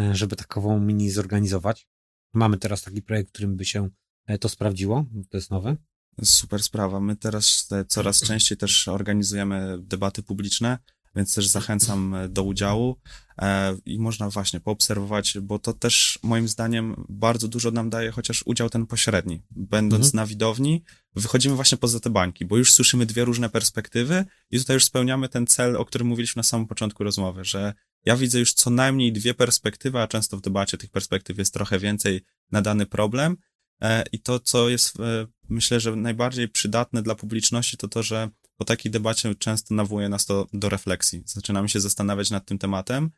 [0.00, 1.88] e, żeby takową mini zorganizować.
[2.34, 3.88] Mamy teraz taki projekt, w którym by się
[4.26, 5.04] e, to sprawdziło.
[5.30, 5.76] To jest nowe.
[6.22, 7.00] Super sprawa.
[7.00, 10.78] My teraz e, coraz częściej też organizujemy debaty publiczne,
[11.16, 12.96] więc też zachęcam e, do udziału
[13.38, 18.42] e, i można właśnie poobserwować, bo to też moim zdaniem bardzo dużo nam daje chociaż
[18.46, 19.42] udział ten pośredni.
[19.50, 20.16] Będąc Mhm.
[20.16, 20.84] na widowni,
[21.16, 25.28] wychodzimy właśnie poza te bańki, bo już słyszymy dwie różne perspektywy i tutaj już spełniamy
[25.28, 27.74] ten cel, o którym mówiliśmy na samym początku rozmowy, że
[28.04, 31.78] ja widzę już co najmniej dwie perspektywy, a często w debacie tych perspektyw jest trochę
[31.78, 33.36] więcej na dany problem.
[33.82, 38.28] E, I to, co jest, e, myślę, że najbardziej przydatne dla publiczności, to to, że
[38.56, 41.22] po takiej debacie często nawołuje nas to do refleksji.
[41.26, 43.10] Zaczynamy się zastanawiać nad tym tematem,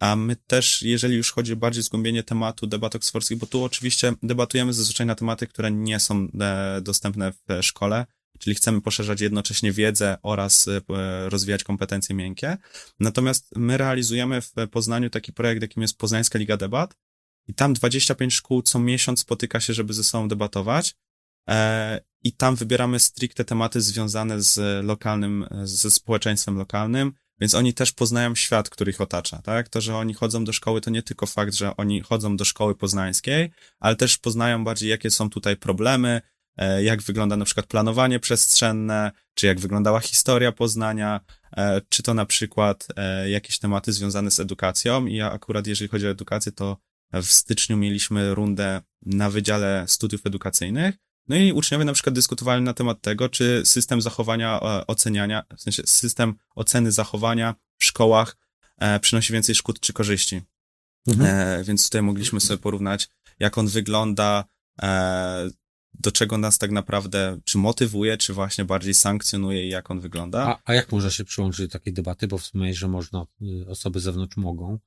[0.00, 4.12] a my też, jeżeli już chodzi o bardziej zgłębienie tematu debat oksfordzkich, bo tu oczywiście
[4.22, 8.06] debatujemy zazwyczaj na tematy, które nie są e, dostępne w szkole,
[8.38, 10.68] czyli chcemy poszerzać jednocześnie wiedzę oraz
[11.28, 12.56] rozwijać kompetencje miękkie.
[13.00, 16.96] Natomiast my realizujemy w Poznaniu taki projekt, jakim jest Poznańska Liga Debat
[17.48, 20.94] i tam 25 szkół co miesiąc spotyka się, żeby ze sobą debatować.
[21.48, 27.92] E, I tam wybieramy stricte tematy związane z lokalnym, ze społeczeństwem lokalnym, więc oni też
[27.92, 29.68] poznają świat, który ich otacza, tak?
[29.68, 32.74] To, że oni chodzą do szkoły, to nie tylko fakt, że oni chodzą do szkoły
[32.74, 36.20] poznańskiej, ale też poznają bardziej, jakie są tutaj problemy,
[36.56, 41.20] e, jak wygląda na przykład planowanie przestrzenne, czy jak wyglądała historia Poznania,
[41.56, 42.86] e, czy to na przykład
[43.26, 45.06] jakieś tematy związane z edukacją.
[45.06, 46.76] I ja akurat, jeżeli chodzi o edukację, to
[47.22, 50.94] w styczniu mieliśmy rundę na Wydziale Studiów Edukacyjnych.
[51.28, 55.60] No i uczniowie na przykład dyskutowali na temat tego, czy system zachowania e, oceniania, w
[55.60, 58.36] sensie system oceny zachowania w szkołach
[58.78, 60.42] e, przynosi więcej szkód czy korzyści.
[61.20, 64.44] E, więc tutaj mogliśmy sobie porównać, jak on wygląda,
[66.00, 70.46] do czego nas tak naprawdę, czy motywuje, czy właśnie bardziej sankcjonuje i jak on wygląda.
[70.46, 72.28] A, a jak można się przyłączyć do takiej debaty?
[72.28, 74.78] Bo wspomniałeś, że można, y, osoby z zewnątrz mogą.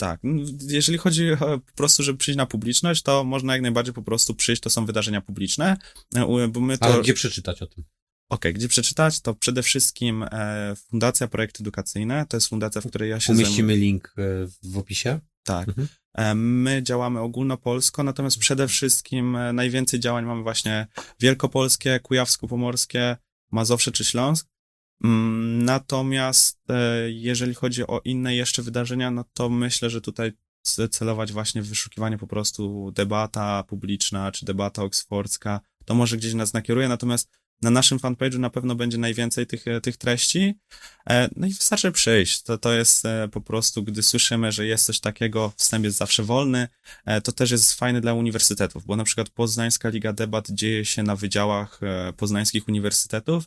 [0.00, 3.94] Tak, n- jeżeli chodzi o po prostu, żeby przyjść na publiczność, to można jak najbardziej
[3.94, 5.76] po prostu przyjść, to są wydarzenia publiczne,
[6.14, 6.84] e, bo my to...
[6.84, 7.84] Ale gdzie przeczytać o tym?
[8.28, 9.20] Okej, gdzie przeczytać?
[9.20, 13.76] To przede wszystkim e, Fundacja Projekty Edukacyjne, to jest fundacja, w której ja się Umieścimy
[13.76, 15.20] link y, w opisie.
[15.44, 15.68] Tak.
[15.68, 15.88] Mhm.
[16.14, 20.86] E, My działamy ogólnopolsko, natomiast przede wszystkim e, najwięcej działań mamy właśnie
[21.20, 23.16] wielkopolskie, kujawsko-pomorskie,
[23.52, 24.46] Mazowsze czy Śląsk.
[25.04, 30.32] Mm, Natomiast e, jeżeli chodzi o inne jeszcze wydarzenia, no to myślę, że tutaj
[30.90, 36.52] celować właśnie w wyszukiwanie po prostu debata publiczna czy debata oksfordzka, to może gdzieś nas
[36.52, 37.30] nakieruje, natomiast
[37.62, 40.54] na naszym fanpage'u na pewno będzie najwięcej tych, e, tych treści.
[41.10, 42.42] E, No i wystarczy przyjść.
[42.42, 46.68] To, to jest po prostu, gdy słyszymy, że jest coś takiego, wstęp jest zawsze wolny,
[47.24, 51.16] to też jest fajne dla uniwersytetów, bo na przykład Poznańska Liga Debat dzieje się na
[51.16, 51.80] wydziałach
[52.16, 53.44] poznańskich uniwersytetów,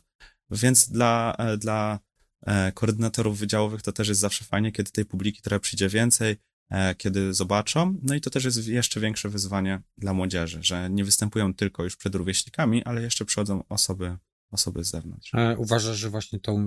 [0.50, 1.98] więc dla, e, dla
[2.46, 6.36] e, koordynatorów wydziałowych to też jest zawsze fajnie, kiedy tej publiki trochę przyjdzie więcej,
[6.70, 7.98] e, kiedy zobaczą.
[8.02, 11.96] No i to też jest jeszcze większe wyzwanie dla młodzieży, że nie występują tylko już
[11.96, 14.16] przed rówieśnikami, ale jeszcze przychodzą osoby,
[14.50, 15.32] osoby z zewnątrz.
[15.56, 16.58] Uważasz, że właśnie to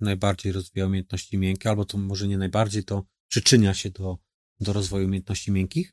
[0.00, 4.18] najbardziej rozwija umiejętności miękkie, albo to może nie najbardziej, to przyczynia się do,
[4.60, 5.92] do rozwoju umiejętności miękkich?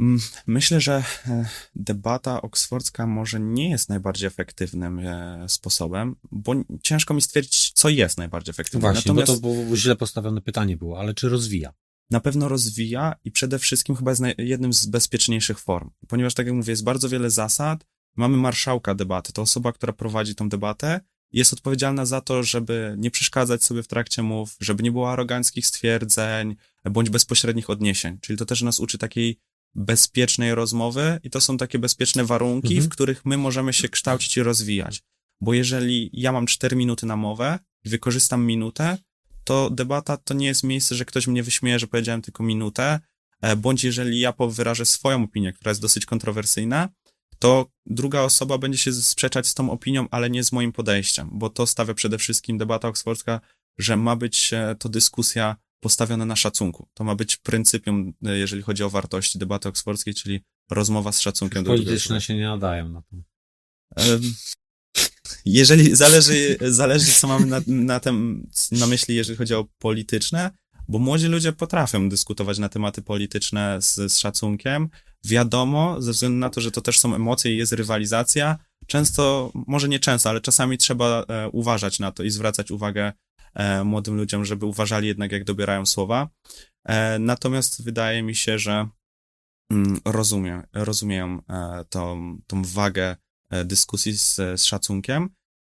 [0.00, 7.14] Mm, Myślę, że e, debata oksfordzka może nie jest najbardziej efektywnym e, sposobem, bo ciężko
[7.14, 8.80] mi stwierdzić, co jest najbardziej efektywne.
[8.92, 11.72] Właśnie, Natomiast bo to było źle postawione pytanie było, ale czy rozwija?
[12.10, 16.54] na pewno rozwija i przede wszystkim chyba jest jednym z bezpieczniejszych form, ponieważ tak jak
[16.54, 17.86] mówię, jest bardzo wiele zasad.
[18.16, 21.00] Mamy marszałka debaty, to osoba, która prowadzi tą debatę,
[21.32, 25.66] jest odpowiedzialna za to, żeby nie przeszkadzać sobie w trakcie mów, żeby nie było aroganckich
[25.66, 28.18] stwierdzeń bądź bezpośrednich odniesień.
[28.20, 29.38] Czyli to też nas uczy takiej
[29.74, 32.86] bezpiecznej rozmowy i to są takie bezpieczne warunki, Mhm.
[32.86, 35.02] w których my możemy się kształcić i rozwijać.
[35.40, 38.98] Bo jeżeli ja mam 4 minuty na mowę i wykorzystam minutę,
[39.44, 43.00] to debata to nie jest miejsce, że ktoś mnie wyśmieje, że powiedziałem tylko minutę,
[43.42, 46.88] e, bądź jeżeli ja wyrażę swoją opinię, która jest dosyć kontrowersyjna,
[47.38, 51.50] to druga osoba będzie się sprzeczać z tą opinią, ale nie z moim podejściem, bo
[51.50, 53.40] to stawia przede wszystkim debata oksfordzka,
[53.78, 56.88] że ma być e, to dyskusja postawiona na szacunku.
[56.94, 60.40] To ma być pryncypium, e, jeżeli chodzi o wartości debaty oksfordzkiej, czyli
[60.70, 63.16] rozmowa z szacunkiem Polityczne się nie nadają na to.
[65.44, 70.50] Jeżeli zależy, zależy co mamy na, na, tem, na myśli, jeżeli chodzi o polityczne,
[70.88, 74.88] bo młodzi ludzie potrafią dyskutować na tematy polityczne z, z szacunkiem.
[75.24, 79.88] Wiadomo, ze względu na to, że to też są emocje i jest rywalizacja, często, może
[79.88, 83.12] nie często, ale czasami trzeba e, uważać na to i zwracać uwagę
[83.54, 86.28] e, młodym ludziom, żeby uważali jednak, jak dobierają słowa.
[86.84, 88.88] E, natomiast wydaje mi się, że
[89.70, 93.16] mm, rozumie, rozumieją e, tą, tą wagę
[93.64, 95.30] dyskusji z, z szacunkiem.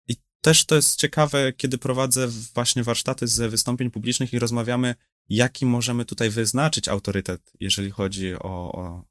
[0.07, 4.95] I też to jest ciekawe, kiedy prowadzę właśnie warsztaty z wystąpień publicznych i rozmawiamy,
[5.29, 9.03] jaki możemy tutaj wyznaczyć autorytet, jeżeli chodzi o, o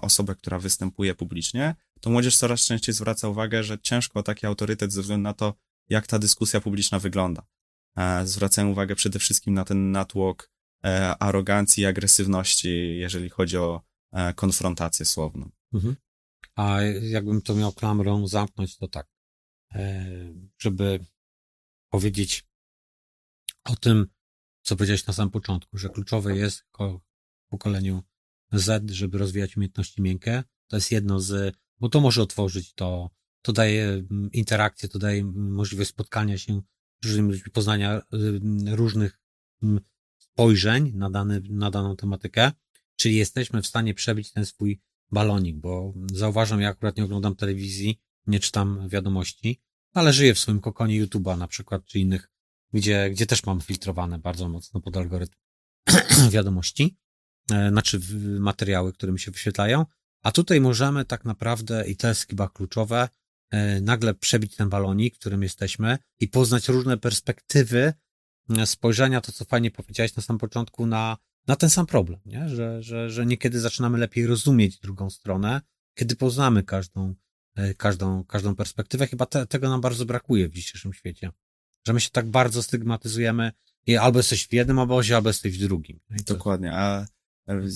[0.00, 5.02] osobę, która występuje publicznie, to młodzież coraz częściej zwraca uwagę, że ciężko taki autorytet ze
[5.02, 5.54] względu na to,
[5.88, 7.46] jak ta dyskusja publiczna wygląda.
[7.96, 10.50] E, zwracają uwagę przede wszystkim na ten natłok
[10.84, 15.50] e, arogancji i agresywności, jeżeli chodzi o e, konfrontację słowną.
[15.74, 15.96] Mhm.
[16.56, 19.06] A jakbym to miał klamrą zamknąć, to tak,
[20.58, 21.04] żeby
[21.88, 22.46] powiedzieć
[23.64, 24.06] o tym,
[24.62, 27.00] co powiedziałeś na samym początku, że kluczowe jest w
[27.50, 28.02] pokoleniu
[28.52, 30.44] Z, żeby rozwijać umiejętności miękkie.
[30.68, 33.10] To jest jedno z, bo to może otworzyć to,
[33.42, 36.62] to daje mm, interakcję, to daje możliwość spotkania się
[37.04, 38.02] różnymi ludźmi, poznania
[38.66, 39.18] różnych
[40.18, 42.52] spojrzeń na, dany, na daną tematykę,
[42.96, 48.00] czyli jesteśmy w stanie przebić ten swój balonik, bo zauważam, ja akurat nie oglądam telewizji,
[48.26, 49.60] nie czytam wiadomości,
[49.94, 52.30] ale żyję w swoim kokonie YouTube'a na przykład, czy innych,
[52.72, 55.36] gdzie, gdzie też mam filtrowane bardzo mocno pod algorytm
[56.30, 56.96] wiadomości,
[57.52, 58.00] e, znaczy
[58.38, 59.86] materiały, które mi się wyświetlają,
[60.22, 63.08] a tutaj możemy tak naprawdę, i to jest chyba kluczowe,
[63.80, 67.92] nagle przebić ten balonik, w którym jesteśmy i poznać różne perspektywy
[68.58, 72.48] e, spojrzenia, to co fajnie powiedziałeś na samym początku, na, na ten sam problem, nie?
[72.48, 75.60] Że, że, że niekiedy zaczynamy lepiej rozumieć drugą stronę,
[75.94, 77.14] kiedy poznamy każdą,
[77.54, 79.06] e, każdą, każdą perspektywę.
[79.06, 81.30] Chyba te, tego nam bardzo brakuje w dzisiejszym świecie.
[81.86, 83.52] Że my się tak bardzo stygmatyzujemy
[83.86, 86.00] i albo jesteś w jednym obozie, albo jesteś w drugim.
[86.26, 87.06] Dokładnie, a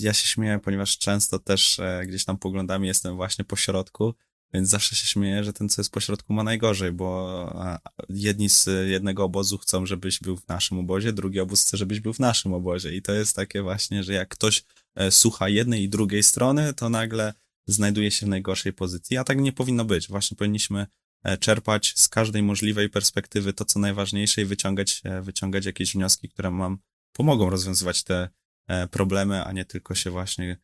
[0.01, 4.15] ja się śmieję, ponieważ często też e, gdzieś tam poglądami jestem właśnie po środku,
[4.53, 7.77] więc zawsze się śmieję, że ten, co jest po środku, ma najgorzej, bo
[8.09, 12.13] jedni z jednego obozu chcą, żebyś był w naszym obozie, drugi obóz chce, żebyś był
[12.13, 12.95] w naszym obozie.
[12.95, 14.63] I to jest takie właśnie, że jak ktoś
[14.95, 17.33] e, słucha jednej i drugiej strony, to nagle
[17.67, 19.17] znajduje się w najgorszej pozycji.
[19.17, 20.07] A tak nie powinno być.
[20.07, 20.87] Właśnie powinniśmy
[21.23, 26.51] e, czerpać z każdej możliwej perspektywy to, co najważniejsze i wyciągać, wyciągać jakieś wnioski, które
[26.51, 26.77] nam
[27.13, 28.29] pomogą rozwiązywać te
[28.67, 30.57] E, problemy, a nie tylko się właśnie e,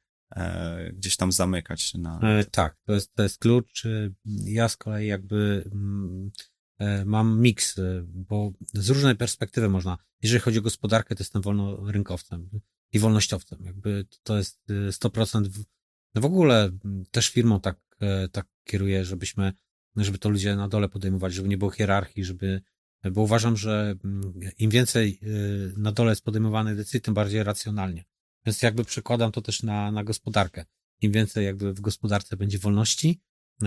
[0.93, 1.93] gdzieś tam zamykać.
[1.93, 2.19] Na...
[2.19, 3.83] E, tak, to jest, to jest klucz.
[4.25, 6.31] Ja z kolei jakby mm,
[7.05, 12.49] mam miks, bo z różnej perspektywy można, jeżeli chodzi o gospodarkę, to jestem wolnorynkowcem
[12.91, 13.59] i wolnościowcem.
[13.65, 15.63] Jakby to jest 100% w,
[16.15, 16.71] no w ogóle
[17.11, 17.79] też firmą tak,
[18.31, 19.53] tak kieruję, żebyśmy,
[19.95, 22.61] żeby to ludzie na dole podejmowali, żeby nie było hierarchii, żeby
[23.11, 25.19] bo uważam, że mm, im więcej
[25.77, 28.05] na dole jest podejmowanych decyzji, tym bardziej racjonalnie.
[28.45, 30.65] Więc jakby przekładam to też na, na gospodarkę.
[31.01, 33.21] Im więcej jakby w gospodarce będzie wolności,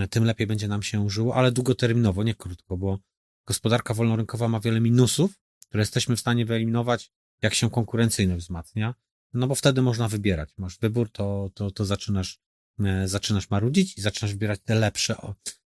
[0.09, 2.99] tym lepiej będzie nam się żyło, ale długoterminowo, nie krótko, bo
[3.45, 7.11] gospodarka wolnorynkowa ma wiele minusów, które jesteśmy w stanie wyeliminować,
[7.41, 8.95] jak się konkurencyjność wzmacnia,
[9.33, 10.49] no bo wtedy można wybierać.
[10.57, 12.39] Masz wybór, to, to, to zaczynasz,
[12.79, 15.15] e, zaczynasz marudzić i zaczynasz wybierać te lepsze,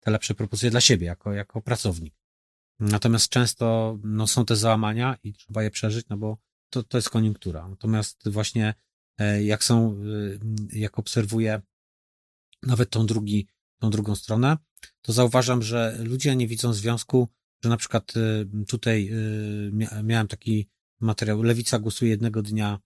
[0.01, 2.15] te lepsze propozycje dla siebie, jako, jako pracownik.
[2.81, 6.39] Natomiast często no, są te załamania i trzeba je przeżyć, no bo
[6.71, 7.69] to, to jest koniunktura.
[7.69, 8.75] Natomiast właśnie e,
[9.43, 9.97] jak są,
[10.73, 11.63] e, jak obserwuję
[12.63, 13.47] nawet tą, drugi,
[13.79, 14.57] tą drugą stronę,
[15.03, 17.29] to zauważam, że ludzie nie widzą związku,
[17.65, 19.11] że na przykład e, tutaj
[20.03, 20.69] miałem taki
[21.01, 22.79] materiał, Lewica głosuje jednego dnia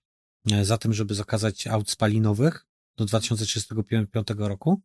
[0.63, 2.67] za tym, żeby zakazać aut spalinowych
[2.97, 4.83] do 2035 roku.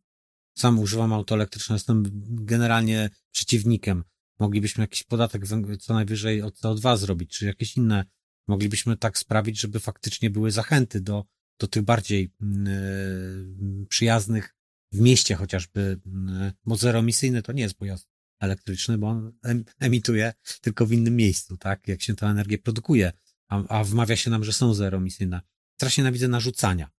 [0.58, 4.04] Sam używam auto elektryczne, jestem generalnie przeciwnikiem
[4.40, 5.42] Moglibyśmy jakiś podatek
[5.80, 8.04] co najwyżej od CO2 zrobić, czy jakieś inne.
[8.48, 11.24] Moglibyśmy tak sprawić, żeby faktycznie były zachęty do,
[11.60, 14.56] do tych bardziej yy, przyjaznych
[14.92, 16.00] w mieście chociażby,
[16.64, 18.08] bo zeroemisyjny to nie jest pojazd
[18.40, 19.32] elektryczny, bo on
[19.78, 23.12] emituje tylko w innym miejscu, tak, jak się tę energię produkuje,
[23.48, 25.40] a, a wmawia się nam, że są zeroemisyjne.
[25.76, 26.90] Strasznie nienawidzę narzucania.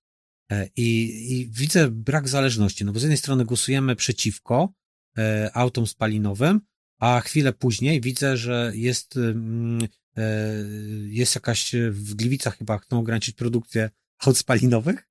[0.51, 4.73] E, I, I widzę brak zależności, no bo z jednej strony głosujemy przeciwko
[5.17, 6.61] e, autom spalinowym,
[6.99, 10.23] a chwilę później widzę, że jest, mm, e,
[11.07, 13.89] jest jakaś w Gliwicach chyba chcą ograniczyć produkcję
[14.25, 15.09] aut spalinowych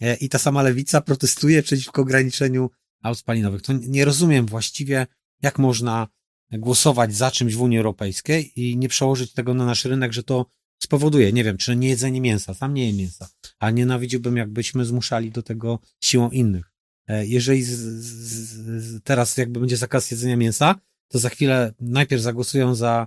[0.00, 2.70] e, i ta sama lewica protestuje przeciwko ograniczeniu
[3.02, 3.62] aut spalinowych.
[3.62, 5.06] To nie rozumiem właściwie,
[5.42, 6.08] jak można
[6.52, 10.46] głosować za czymś w Unii Europejskiej i nie przełożyć tego na nasz rynek, że to
[10.82, 15.30] spowoduje, nie wiem, czy nie jedzenie mięsa, sam nie jem mięsa, a nienawidziłbym, jakbyśmy zmuszali
[15.30, 16.72] do tego siłą innych.
[17.06, 20.74] E, jeżeli z, z, teraz jakby będzie zakaz jedzenia mięsa,
[21.08, 23.06] to za chwilę najpierw zagłosują za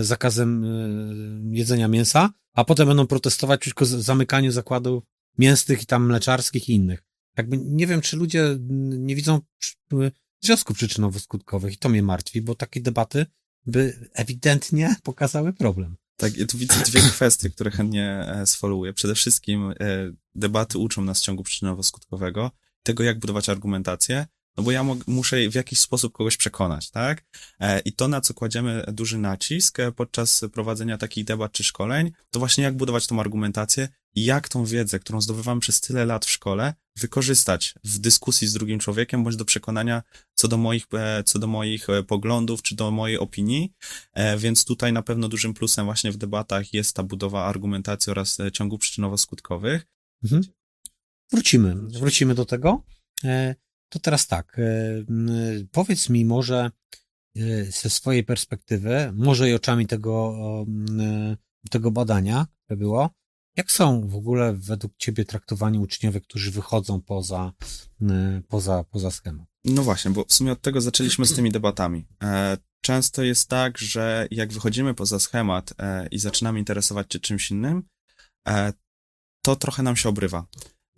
[0.00, 5.04] zakazem e, jedzenia mięsa, a potem będą protestować przeciwko zamykaniu zakładów
[5.38, 7.02] mięsnych i tam mleczarskich i innych.
[7.36, 8.56] Jakby nie wiem, czy ludzie
[8.98, 9.40] nie widzą
[10.40, 13.26] związków przyczynowo-skutkowych i to mnie martwi, bo takie debaty
[13.66, 15.96] by ewidentnie pokazały problem.
[16.16, 18.92] Tak, ja tu widzę dwie kwestie, które chętnie e, sfollowuję.
[18.92, 19.74] Przede wszystkim e,
[20.34, 22.50] debaty uczą nas ciągu przyczynowo-skutkowego,
[22.82, 24.26] tego jak budować argumentację,
[24.56, 27.24] no bo ja muszę w jakiś sposób kogoś przekonać, tak?
[27.60, 32.38] E, I to, na co kładziemy duży nacisk podczas prowadzenia takich debat czy szkoleń, to
[32.38, 36.30] właśnie jak budować tą argumentację i jak tą wiedzę, którą zdobywamy przez tyle lat w
[36.30, 40.02] szkole, wykorzystać w dyskusji z drugim człowiekiem, bądź do przekonania
[40.34, 43.72] co do moich, e, co do moich e, poglądów, czy do mojej opinii.
[44.12, 48.38] E, więc tutaj na pewno dużym plusem właśnie w debatach jest ta budowa argumentacji oraz
[48.52, 49.80] ciągu przyczynowo-skutkowych.
[50.24, 50.42] Mhm.
[51.32, 52.82] Wrócimy, wrócimy do tego.
[53.88, 54.60] To teraz tak,
[55.72, 56.70] powiedz mi może
[57.68, 60.36] ze swojej perspektywy, może i oczami tego,
[61.70, 63.10] tego badania, które było,
[63.56, 67.52] jak są w ogóle według Ciebie traktowani uczniowie, którzy wychodzą poza,
[68.48, 69.46] poza, poza schemat?
[69.64, 72.06] No właśnie, bo w sumie od tego zaczęliśmy z tymi debatami.
[72.22, 77.50] E, często jest tak, że jak wychodzimy poza schemat e, i zaczynamy interesować się czymś
[77.50, 77.82] innym,
[78.48, 78.72] e,
[79.42, 80.46] to trochę nam się obrywa.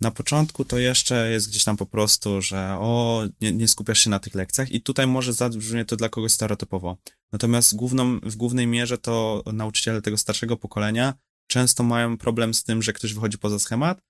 [0.01, 4.09] Na początku to jeszcze jest gdzieś tam po prostu, że o, nie, nie skupiasz się
[4.09, 6.97] na tych lekcjach i tutaj może zabrzmie to dla kogoś stereotypowo.
[7.31, 11.13] Natomiast główną, w głównej mierze to nauczyciele tego starszego pokolenia
[11.47, 14.01] często mają problem z tym, że ktoś wychodzi poza schemat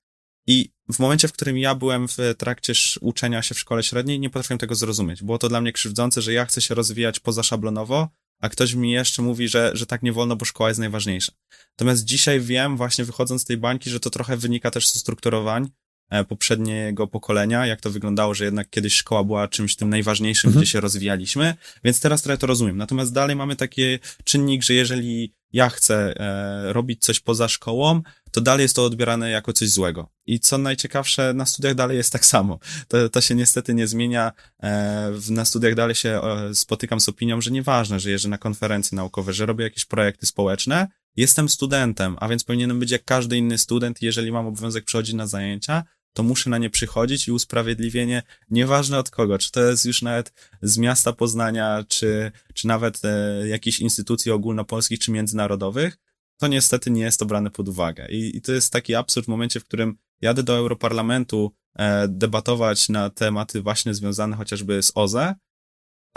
[0.48, 4.30] i w momencie, w którym ja byłem w trakcie uczenia się w szkole średniej, nie
[4.30, 5.24] potrafiłem tego zrozumieć.
[5.24, 9.22] Było to dla mnie krzywdzące, że ja chcę się rozwijać pozaszablonowo, a ktoś mi jeszcze
[9.22, 11.32] mówi, że, że tak nie wolno, bo szkoła jest najważniejsza.
[11.72, 15.70] Natomiast dzisiaj wiem, właśnie wychodząc z tej bańki, że to trochę wynika też z strukturowań
[16.10, 20.64] e, poprzedniego pokolenia, jak to wyglądało, że jednak kiedyś szkoła była czymś tym najważniejszym, mhm.
[20.64, 22.78] gdzie się rozwijaliśmy, więc teraz trochę to rozumiem.
[22.78, 23.82] Natomiast dalej mamy taki
[24.24, 29.30] czynnik, że jeżeli ja chcę e, robić coś poza szkołą, to dalej jest to odbierane
[29.30, 30.10] jako coś złego.
[30.26, 32.60] I co najciekawsze, na studiach dalej jest tak samo.
[32.88, 34.32] To, to się niestety nie zmienia.
[34.64, 38.96] E, na studiach dalej się e, spotykam z opinią, że nieważne, że jeżdżę na konferencje
[38.96, 43.58] naukowe, że robię jakieś projekty społeczne, jestem studentem, a więc powinienem być jak każdy inny
[43.58, 49.00] student, jeżeli mam obowiązek przychodzić na zajęcia, to muszę na nie przychodzić i usprawiedliwienie, nieważne
[49.00, 53.80] od kogo, czy to jest już nawet z miasta Poznania, czy, czy nawet e, jakichś
[53.80, 55.98] instytucji ogólnopolskich, czy międzynarodowych,
[56.40, 58.08] to niestety nie jest to brane pod uwagę.
[58.10, 62.90] I, i to jest taki absurd w momencie, w którym jadę do Europarlamentu e, debatować
[62.90, 65.36] na tematy właśnie związane chociażby z OZE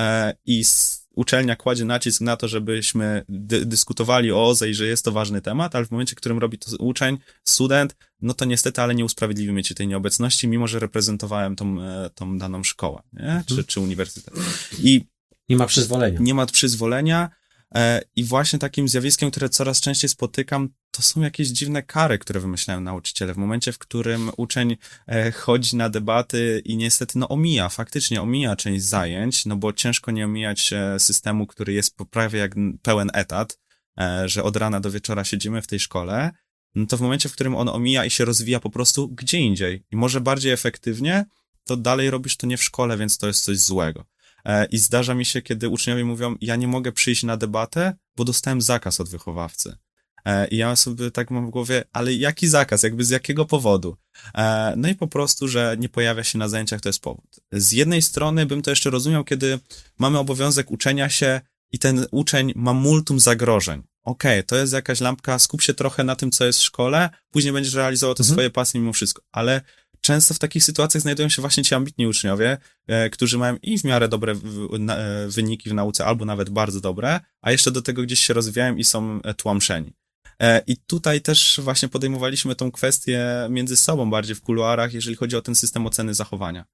[0.01, 4.87] e, i z uczelnia kładzie nacisk na to, żebyśmy dy dyskutowali o OZE i że
[4.87, 8.45] jest to ważny temat, ale w momencie, w którym robi to uczeń, student, no to
[8.45, 13.03] niestety, ale nie usprawiedliwimy ci tej nieobecności, mimo że reprezentowałem tą, e, tą daną szkołę,
[13.13, 13.43] nie?
[13.47, 13.67] Czy, mhm.
[13.67, 14.35] czy uniwersytet.
[14.79, 15.05] I
[15.49, 16.19] nie ma przyzwolenia.
[16.21, 17.31] Nie ma przyzwolenia.
[17.75, 22.41] E, I właśnie takim zjawiskiem, które coraz częściej spotykam, to są jakieś dziwne kary, które
[22.41, 23.35] wymyślają nauczyciele.
[23.35, 28.57] W momencie, w którym uczeń e, chodzi na debaty i niestety no omija, faktycznie omija
[28.57, 33.59] część zajęć, no bo ciężko nie omijać systemu, który jest prawie jak pełen etat,
[34.01, 36.31] e, że od rana do wieczora siedzimy w tej szkole,
[36.75, 39.85] no to w momencie, w którym on omija i się rozwija po prostu gdzie indziej
[39.91, 41.25] i może bardziej efektywnie,
[41.65, 44.12] to dalej robisz to nie w szkole, więc to jest coś złego.
[44.45, 48.25] E, I zdarza mi się, kiedy uczniowie mówią, ja nie mogę przyjść na debatę, bo
[48.25, 49.77] dostałem zakaz od wychowawcy.
[50.25, 53.97] E, I ja sobie tak mam w głowie, ale jaki zakaz, jakby z jakiego powodu?
[54.35, 57.41] E, no i po prostu, że nie pojawia się na zajęciach, to jest powód.
[57.53, 59.59] Z jednej strony bym to jeszcze rozumiał, kiedy
[59.99, 61.41] mamy obowiązek uczenia się
[61.73, 63.83] i ten uczeń ma multum zagrożeń.
[64.05, 67.11] Okej, okay, to jest jakaś lampka, skup się trochę na tym, co jest w szkole,
[67.31, 68.35] później będziesz realizował te mhm.
[68.35, 69.23] swoje pasje mimo wszystko.
[69.33, 69.61] Ale
[70.03, 73.85] często w takich sytuacjach znajdują się właśnie ci ambitni uczniowie, e, którzy mają i w
[73.85, 77.83] miarę dobre w, na, e, wyniki w nauce, albo nawet bardzo dobre, a jeszcze do
[77.83, 79.93] tego gdzieś się rozwijają i są e, tłamszeni.
[80.41, 85.37] E, I tutaj też właśnie podejmowaliśmy tą kwestię między sobą bardziej w kuluarach, jeżeli chodzi
[85.37, 86.65] o ten system oceny zachowania.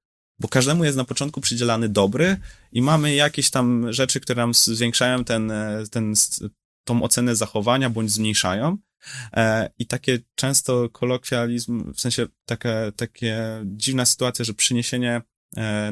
[0.40, 2.36] Bo każdemu jest na początku przydzielany dobry
[2.72, 6.14] i mamy jakieś tam rzeczy, które nam zwiększają ten, e, ten,
[6.88, 8.76] tą ocenę zachowania bądź zmniejszają.
[9.32, 15.22] E, I takie często kolokwializm, w sensie taka, takie dziwna sytuacja, że przyniesienie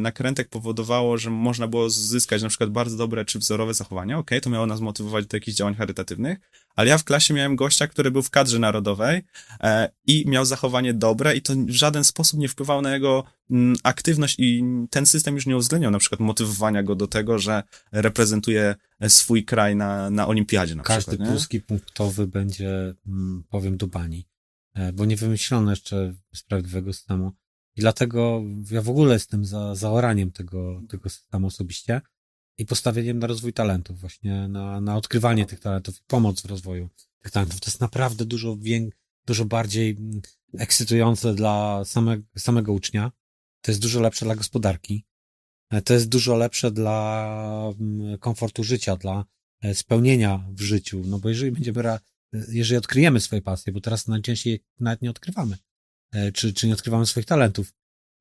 [0.01, 4.19] nakrętek powodowało, że można było zyskać na przykład bardzo dobre czy wzorowe zachowania.
[4.19, 6.39] Okej, okay, to miało nas motywować do jakichś działań charytatywnych,
[6.77, 9.23] ale ja w klasie miałem gościa, który był w kadrze narodowej
[9.61, 13.77] e, i miał zachowanie dobre i to w żaden sposób nie wpływało na jego mm,
[13.83, 17.63] aktywność i ten system już nie uwzględniał na przykład motywowania go do tego, że
[17.93, 18.75] reprezentuje
[19.09, 21.29] swój kraj na, na olimpiadzie na Każdy przykład.
[21.29, 24.27] Każdy punktowy będzie, mm, powiem, do bani,
[24.75, 27.33] e, bo nie wymyślono jeszcze sprawiedliwego systemu
[27.77, 32.01] i dlatego ja w ogóle jestem za zaoraniem tego, tego systemu osobiście
[32.59, 36.89] i postawieniem na rozwój talentów, właśnie na, na odkrywanie tych talentów i pomoc w rozwoju
[37.23, 37.61] tych talentów.
[37.61, 38.57] To jest naprawdę dużo,
[39.27, 40.21] dużo bardziej mm,
[40.59, 43.13] ekscytujące dla samego, samego ucznia.
[43.61, 45.05] To jest dużo lepsze dla gospodarki.
[45.71, 49.25] E, to jest dużo lepsze dla mm, komfortu życia, dla
[49.63, 51.03] e, spełnienia w życiu.
[51.07, 51.99] No bo jeżeli będziemy
[52.49, 55.59] jeżeli odkryjemy swoje pasje, bo teraz najczęściej nawet nie odkrywamy, e,
[56.35, 57.73] czy, czy nie odkrywamy swoich talentów,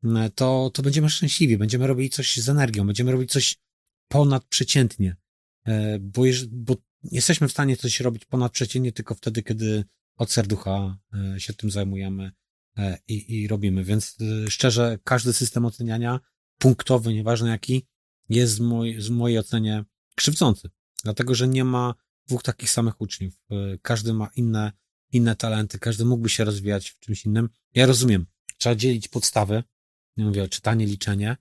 [0.03, 3.57] e, to, to będziemy szczęśliwi, będziemy robili coś z energią, będziemy robić coś
[4.07, 5.15] ponadprzeciętnie,
[5.65, 9.83] e, bo, bo jesteśmy w stanie coś robić ponadprzeciętnie tylko wtedy, kiedy
[10.17, 10.97] od serducha
[11.37, 12.31] się tym zajmujemy
[13.07, 13.83] i, i robimy.
[13.83, 14.17] Więc
[14.49, 16.19] szczerze, każdy system oceniania
[16.57, 17.87] punktowy, nieważne jaki,
[18.29, 20.69] jest z, moj, z mojej ocenie krzywdzący.
[21.03, 21.95] Dlatego, że nie ma
[22.27, 23.33] dwóch takich samych uczniów.
[23.81, 24.71] Każdy ma inne,
[25.11, 27.49] inne talenty, każdy mógłby się rozwijać w czymś innym.
[27.73, 28.25] Ja rozumiem,
[28.57, 29.63] trzeba dzielić podstawy,
[30.17, 31.37] nie mówię o czytanie, liczenie,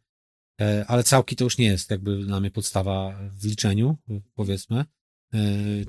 [0.60, 3.96] e, ale całki to już nie jest jakby dla mnie podstawa w liczeniu,
[4.34, 4.84] powiedzmy,
[5.34, 5.38] e,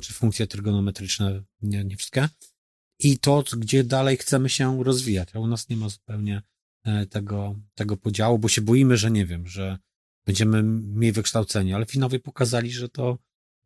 [0.02, 2.30] czy funkcje trygonometryczne, nie, nie wszystkie.
[3.00, 6.42] I to, gdzie dalej chcemy się rozwijać, a u nas nie ma zupełnie
[6.84, 9.78] e, tego, tego podziału, bo się boimy, że nie wiem, że
[10.26, 13.18] będziemy mniej wykształceni, ale finałowie pokazali, że to,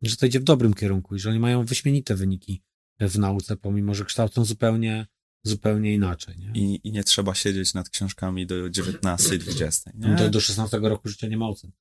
[0.02, 2.62] że to idzie w dobrym kierunku i że oni mają wyśmienite wyniki
[3.08, 5.06] w nauce, pomimo, że kształcą zupełnie,
[5.44, 6.34] zupełnie inaczej.
[6.38, 6.52] Nie?
[6.54, 9.90] I, I nie trzeba siedzieć nad książkami do 19, 20.
[9.94, 10.14] Nie?
[10.14, 11.72] Do, do 16 roku życia nie ma ocen.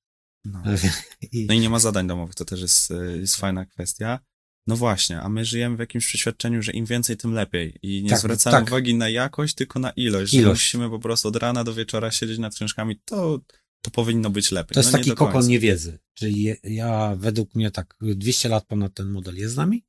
[0.46, 0.64] No.
[1.32, 1.46] I...
[1.46, 4.20] no i nie ma zadań domowych, to też jest, jest fajna kwestia.
[4.68, 7.80] No właśnie, a my żyjemy w jakimś przeświadczeniu, że im więcej, tym lepiej.
[7.82, 8.68] I nie tak, zwracamy tak.
[8.68, 10.34] uwagi na jakość, tylko na ilość.
[10.34, 10.62] ilość.
[10.62, 13.00] Musimy po prostu od rana do wieczora siedzieć nad książkami.
[13.06, 13.40] To,
[13.82, 14.74] to powinno być lepiej.
[14.74, 16.00] To jest no, taki kokon niewiedzy.
[16.14, 19.84] Czyli ja, według mnie tak, 200 lat ponad ten model jest z nami.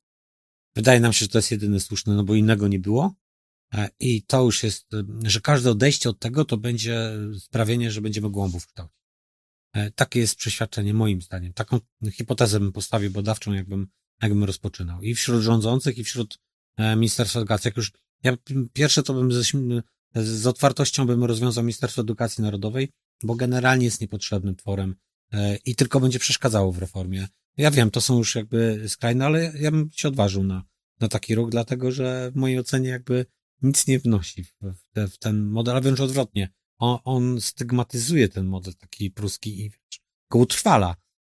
[0.75, 3.15] Wydaje nam się, że to jest jedyny słuszny, no bo innego nie było.
[3.73, 4.87] E, I to już jest,
[5.23, 9.01] że każde odejście od tego to będzie sprawienie, że będziemy głąbów kształcić.
[9.73, 11.53] E, takie jest przeświadczenie moim zdaniem.
[11.53, 11.79] Taką
[12.11, 13.87] hipotezę bym postawił badawczą, jakbym,
[14.21, 15.01] jakbym rozpoczynał.
[15.01, 16.39] I wśród rządzących, i wśród
[16.77, 17.67] e, Ministerstwa Edukacji.
[17.67, 17.91] Jak już,
[18.23, 18.37] ja
[18.73, 19.43] pierwsze to bym ze,
[20.15, 22.89] z otwartością bym rozwiązał Ministerstwo Edukacji Narodowej,
[23.23, 24.95] bo generalnie jest niepotrzebnym tworem
[25.31, 27.27] e, i tylko będzie przeszkadzało w reformie.
[27.57, 30.63] Ja wiem, to są już jakby skrajne, ale ja bym się odważył na,
[30.99, 33.25] na taki ruch, dlatego że w mojej ocenie jakby
[33.61, 34.53] nic nie wnosi w,
[34.93, 36.49] te, w ten model, a wręcz odwrotnie.
[36.77, 39.71] On, on stygmatyzuje ten model taki pruski i
[40.29, 40.95] go utrwala.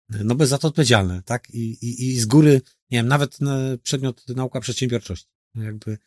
[0.09, 1.49] No bez za to odpowiedzialne, tak?
[1.49, 2.61] I, i, I z góry,
[2.91, 5.27] nie wiem, nawet na przedmiot nauka przedsiębiorczości.
[5.55, 5.97] Jakby,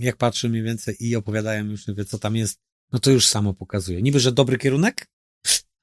[0.00, 2.60] jak patrzę mniej więcej i opowiadają już, wie, co tam jest,
[2.92, 4.02] no to już samo pokazuje.
[4.02, 5.06] Niby, że dobry kierunek,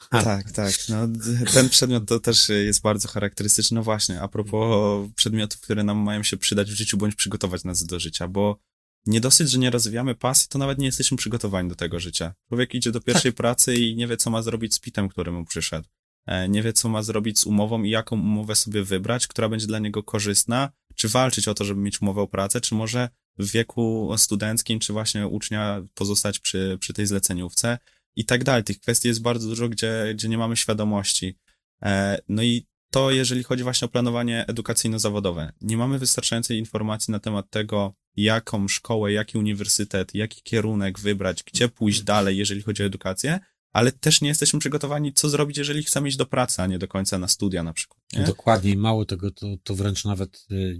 [0.10, 0.74] tak, tak.
[0.89, 1.07] No,
[1.53, 3.76] ten przedmiot to też jest bardzo charakterystyczny.
[3.76, 7.86] No właśnie, a propos przedmiotów, które nam mają się przydać w życiu, bądź przygotować nas
[7.86, 8.60] do życia, bo
[9.05, 12.34] nie dosyć, że nie rozwijamy pasji, to nawet nie jesteśmy przygotowani do tego życia.
[12.47, 13.38] Człowiek idzie do pierwszej tak.
[13.38, 15.88] pracy i nie wie, co ma zrobić z pitem, który mu przyszedł.
[16.26, 19.68] E, nie wie, co ma zrobić z umową i jaką umowę sobie wybrać, która będzie
[19.68, 23.51] dla niego korzystna, czy walczyć o to, żeby mieć umowę o pracę, czy może w
[23.51, 27.78] wieku studenckim, czy właśnie ucznia pozostać przy, przy tej zleceniówce
[28.20, 28.63] i tak dalej.
[28.63, 31.38] Tych kwestii jest bardzo dużo, gdzie, gdzie nie mamy świadomości.
[31.84, 35.51] E, no i to, jeżeli chodzi właśnie o planowanie edukacyjno-zawodowe.
[35.61, 41.70] Nie mamy wystarczającej informacji na temat tego, jaką szkołę, jaki uniwersytet, jaki kierunek wybrać, gdzie
[41.70, 43.39] pójść dalej, jeżeli chodzi o edukację,
[43.74, 46.88] ale też nie jesteśmy przygotowani, co zrobić, jeżeli chcemy iść do pracy, a nie do
[46.88, 48.01] końca na studia na przykład.
[48.13, 48.24] Nie?
[48.24, 50.80] Dokładnie, mało tego, to, to wręcz nawet y,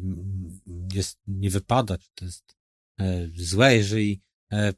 [0.94, 2.56] jest, nie wypadać, to jest
[3.00, 4.22] e, złe, jeżeli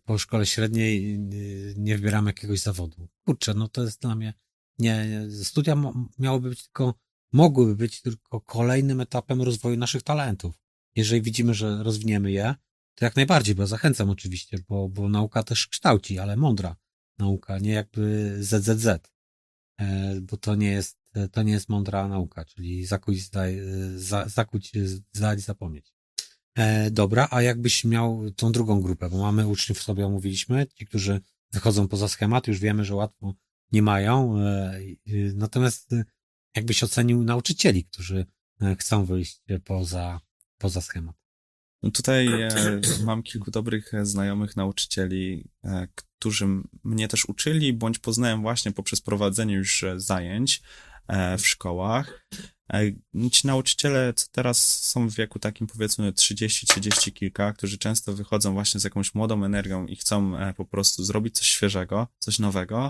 [0.06, 3.08] po szkole średniej y, nie wybieramy jakiegoś zawodu.
[3.26, 4.34] Kurczę, no to jest dla mnie,
[4.80, 5.76] nie, studia
[6.20, 6.94] miałyby być tylko,
[7.34, 10.56] mogłyby być tylko kolejnym etapem rozwoju naszych talentów.
[10.96, 12.56] Jeżeli widzimy, że rozwiniemy je,
[12.96, 16.76] to jak najbardziej, bo zachęcam oczywiście, bo, bo nauka też kształci, ale mądra
[17.18, 21.00] nauka, nie jakby ZZZ, e, bo to nie jest,
[21.32, 23.62] to nie jest mądra nauka, czyli zakuć, zdaj,
[23.96, 24.72] za, zakuć,
[25.14, 25.94] zdać, zapomnieć.
[26.56, 31.22] E, dobra, a jakbyś miał tą drugą grupę, bo mamy uczniów, sobie omówiliśmy, ci, którzy
[31.52, 33.34] wychodzą poza schemat, już wiemy, że łatwo
[33.72, 34.80] nie mają, e,
[35.34, 36.04] natomiast e,
[36.56, 38.26] jakbyś ocenił nauczycieli, którzy
[38.62, 40.20] e, chcą wyjść poza,
[40.58, 41.16] poza schemat.
[41.84, 42.50] No tutaj e,
[43.06, 46.48] mam kilku dobrych znajomych nauczycieli, e, którzy
[46.84, 50.62] mnie też uczyli, bądź poznałem właśnie poprzez prowadzenie już zajęć
[51.38, 52.28] w szkołach.
[53.32, 58.80] Ci nauczyciele, co teraz są w wieku takim powiedzmy 30-30 kilka, którzy często wychodzą właśnie
[58.80, 62.90] z jakąś młodą energią i chcą e, po prostu zrobić coś świeżego, coś nowego,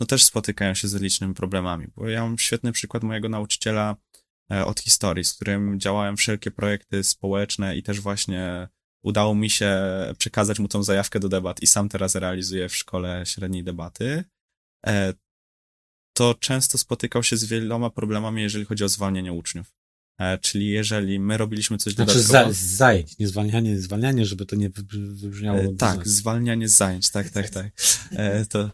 [0.00, 1.86] no też spotykają się z licznymi problemami.
[1.96, 3.96] Bo ja mam świetny przykład mojego nauczyciela
[4.52, 8.68] e, od historii, z którym działałem wszelkie projekty społeczne i też właśnie
[9.02, 9.76] udało mi się
[10.18, 14.24] przekazać mu tą zajawkę do debat i sam teraz realizuję w szkole średniej debaty.
[16.18, 19.74] To często spotykał się z wieloma problemami, jeżeli chodzi o zwalnianie uczniów.
[20.18, 22.52] E, czyli jeżeli my robiliśmy coś znaczy dodatkowo...
[22.52, 25.58] z zajęć, nie zwalnianie, zwalnianie, żeby to nie wybrzmiało...
[25.58, 27.66] E, tak, zwalnianie z zajęć, tak, tak, tak.
[28.12, 28.70] E, to,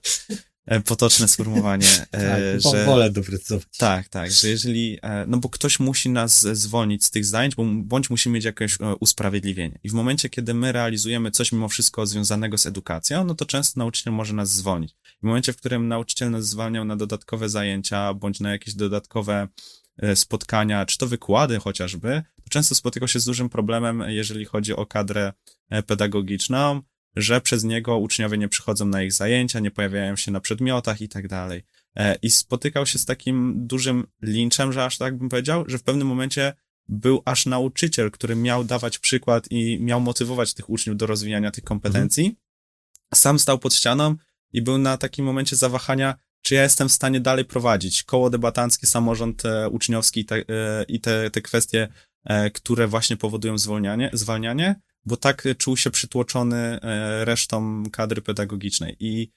[0.85, 2.85] potoczne sformułowanie, e, tak, że...
[2.85, 3.69] wolę doprecyzować.
[3.79, 7.65] Tak, tak, że jeżeli, e, no bo ktoś musi nas zwolnić z tych zajęć, bo,
[7.65, 9.79] bądź musi mieć jakieś e, usprawiedliwienie.
[9.83, 13.81] I w momencie, kiedy my realizujemy coś mimo wszystko związanego z edukacją, no to często
[13.81, 14.95] nauczyciel może nas zwolnić.
[15.23, 19.49] W momencie, w którym nauczyciel nas zwalniał na dodatkowe zajęcia, bądź na jakieś dodatkowe
[19.99, 24.73] e, spotkania, czy to wykłady chociażby, to często spotykał się z dużym problemem, jeżeli chodzi
[24.73, 25.33] o kadrę
[25.87, 26.83] pedagogiczną,
[27.17, 31.09] że przez niego uczniowie nie przychodzą na ich zajęcia, nie pojawiają się na przedmiotach i
[31.09, 31.63] tak dalej.
[31.97, 35.83] E, I spotykał się z takim dużym linczem, że aż tak bym powiedział, że w
[35.83, 36.53] pewnym momencie
[36.89, 41.65] był aż nauczyciel, który miał dawać przykład i miał motywować tych uczniów do rozwijania tych
[41.65, 42.25] kompetencji.
[42.25, 42.41] Mhm.
[43.15, 44.17] Sam stał pod ścianą
[44.53, 48.87] i był na takim momencie zawahania, czy ja jestem w stanie dalej prowadzić koło debatanckie,
[48.87, 51.89] samorząd e, uczniowski i te, e, i te, te kwestie,
[52.55, 56.79] które właśnie powodują zwolnianie, zwalnianie, bo tak czuł się przytłoczony
[57.25, 58.97] resztą kadry pedagogicznej.
[59.01, 59.31] I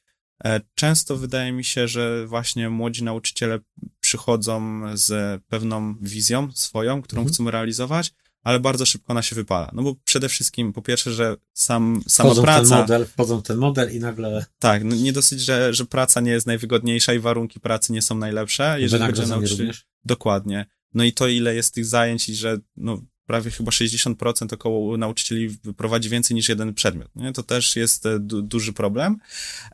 [0.44, 3.60] E, często wydaje mi się, że właśnie młodzi nauczyciele
[4.00, 7.34] przychodzą z pewną wizją swoją, którą mhm.
[7.34, 8.14] chcą realizować,
[8.44, 9.72] ale bardzo szybko ona się wypala.
[9.74, 12.70] No bo przede wszystkim, po pierwsze, że sam, sama wchodzą praca...
[12.70, 14.46] Ten model, wchodzą w ten model i nagle...
[14.60, 18.16] Tak, no nie dosyć, że, że praca nie jest najwygodniejsza i warunki pracy nie są
[18.16, 18.76] najlepsze.
[18.80, 19.74] Jeżeli będzie nauczyciel...
[20.06, 20.66] Dokładnie.
[20.94, 25.58] No i to, ile jest tych zajęć i że no, prawie chyba 60% około nauczycieli
[25.78, 27.16] prowadzi więcej niż jeden przedmiot.
[27.16, 27.34] Nie?
[27.34, 29.18] To też jest e, du duży problem.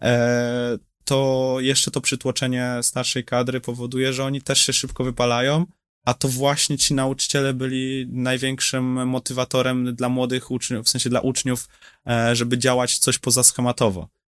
[0.02, 5.66] E, to jeszcze to przytłoczenie starszej kadry powoduje, że oni też się szybko wypalają,
[6.06, 11.70] a to właśnie ci nauczyciele byli największym motywatorem dla młodych uczniów, w sensie dla uczniów,
[12.08, 14.02] e, żeby działać coś pozaschematowo.
[14.02, 14.23] E,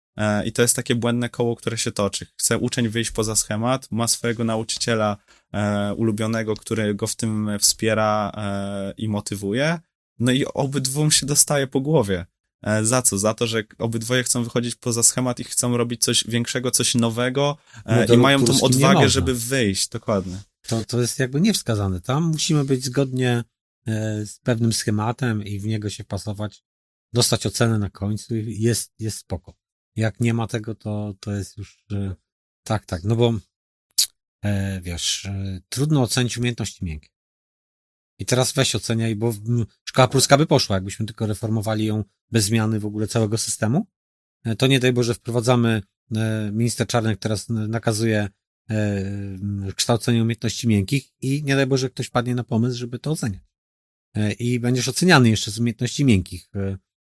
[0.46, 2.26] I to jest takie błędne koło, które się toczy.
[2.38, 5.18] Chce uczeń wyjść poza schemat, ma swojego nauczyciela
[5.54, 9.80] e, ulubionego, który go w tym wspiera e, i motywuje.
[10.20, 12.26] No i obydwóm się dostaje po głowie.
[12.64, 13.18] E, za co?
[13.18, 17.58] Za to, że obydwoje chcą wychodzić poza schemat i chcą robić coś większego, coś nowego
[17.86, 19.88] e, no i mają tą odwagę, żeby wyjść.
[19.88, 20.38] Dokładnie.
[20.68, 22.02] To, to jest jakby niewskazane.
[22.02, 23.44] Tam musimy być zgodnie
[23.88, 26.64] e, z pewnym schematem i w niego się pasować,
[27.14, 29.54] dostać ocenę na końcu i jest, jest spoko.
[29.96, 32.16] Jak nie ma tego, to, to jest już e,
[32.64, 33.34] tak, tak, no bo
[34.44, 37.10] e, wiesz, e, trudno ocenić umiejętności miękkie.
[38.20, 39.34] I teraz weź oceniaj, bo
[39.86, 43.88] szkoła polska by poszła, jakbyśmy tylko reformowali ją bez zmiany w ogóle całego systemu.
[44.44, 45.82] E, to nie daj Boże wprowadzamy,
[46.52, 48.30] minister Czarnek teraz nakazuje
[49.76, 53.42] kształcenie umiejętności miękkich i nie daj Boże ktoś padnie na pomysł, żeby to oceniać.
[54.40, 56.50] I będziesz oceniany jeszcze z umiejętności miękkich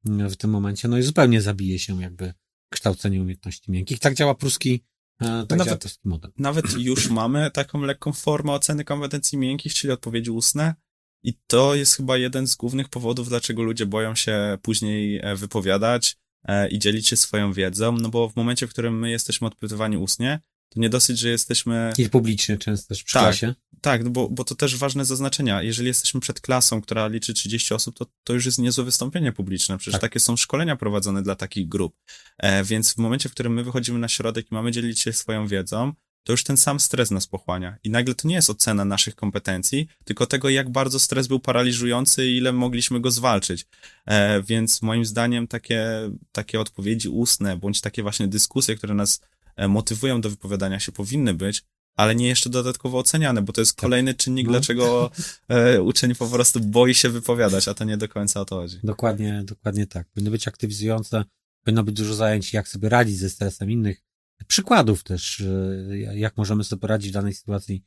[0.05, 2.34] w tym momencie, no i zupełnie zabije się jakby
[2.70, 3.99] kształcenie umiejętności miękkich.
[3.99, 4.84] Tak działa pruski,
[5.22, 6.32] e, tak nawet, działa model.
[6.38, 10.76] Nawet już mamy taką lekką formę oceny kompetencji miękkich, czyli odpowiedzi ustne.
[11.24, 16.17] I to jest chyba jeden z głównych powodów, dlaczego ludzie boją się później e, wypowiadać
[16.43, 19.97] e, i dzielić się swoją wiedzą, no bo w momencie, w którym my jesteśmy odpytywani
[19.97, 20.39] ustnie,
[20.70, 21.93] to nie dosyć, że jesteśmy...
[21.97, 23.55] I publicznie często też przy tak, klasie.
[23.82, 25.61] Tak, bo, bo to też ważne zaznaczenia.
[25.61, 29.77] Jeżeli jesteśmy przed klasą, która liczy 30 osób, to, to już jest niezłe wystąpienie publiczne.
[29.77, 30.01] Przecież tak.
[30.01, 31.95] takie są szkolenia prowadzone dla takich grup.
[32.38, 35.47] E, więc w momencie, w którym my wychodzimy na środek i mamy dzielić się swoją
[35.47, 37.77] wiedzą, to już ten sam stres nas pochłania.
[37.84, 42.30] I nagle to nie jest ocena naszych kompetencji, tylko tego, jak bardzo stres był paraliżujący
[42.30, 43.65] i ile mogliśmy go zwalczyć.
[44.05, 45.86] E, więc moim zdaniem takie,
[46.32, 49.21] takie odpowiedzi ustne, bądź takie właśnie dyskusje, które nas
[49.55, 51.63] e, motywują do wypowiadania się, powinny być,
[51.99, 53.81] ale nie jeszcze dodatkowo oceniane, bo to jest tak.
[53.81, 54.51] kolejny czynnik, no.
[54.51, 55.11] dlaczego
[55.47, 58.77] e, uczeń po prostu boi się wypowiadać, a to nie do końca o to chodzi.
[58.83, 60.07] Dokładnie, dokładnie tak.
[60.09, 61.23] Powinny być aktywizujące,
[61.63, 64.03] powinno być dużo zajęć, jak sobie radzić ze stresem innych,
[64.47, 67.83] przykładów też, e, jak możemy sobie poradzić w danej sytuacji,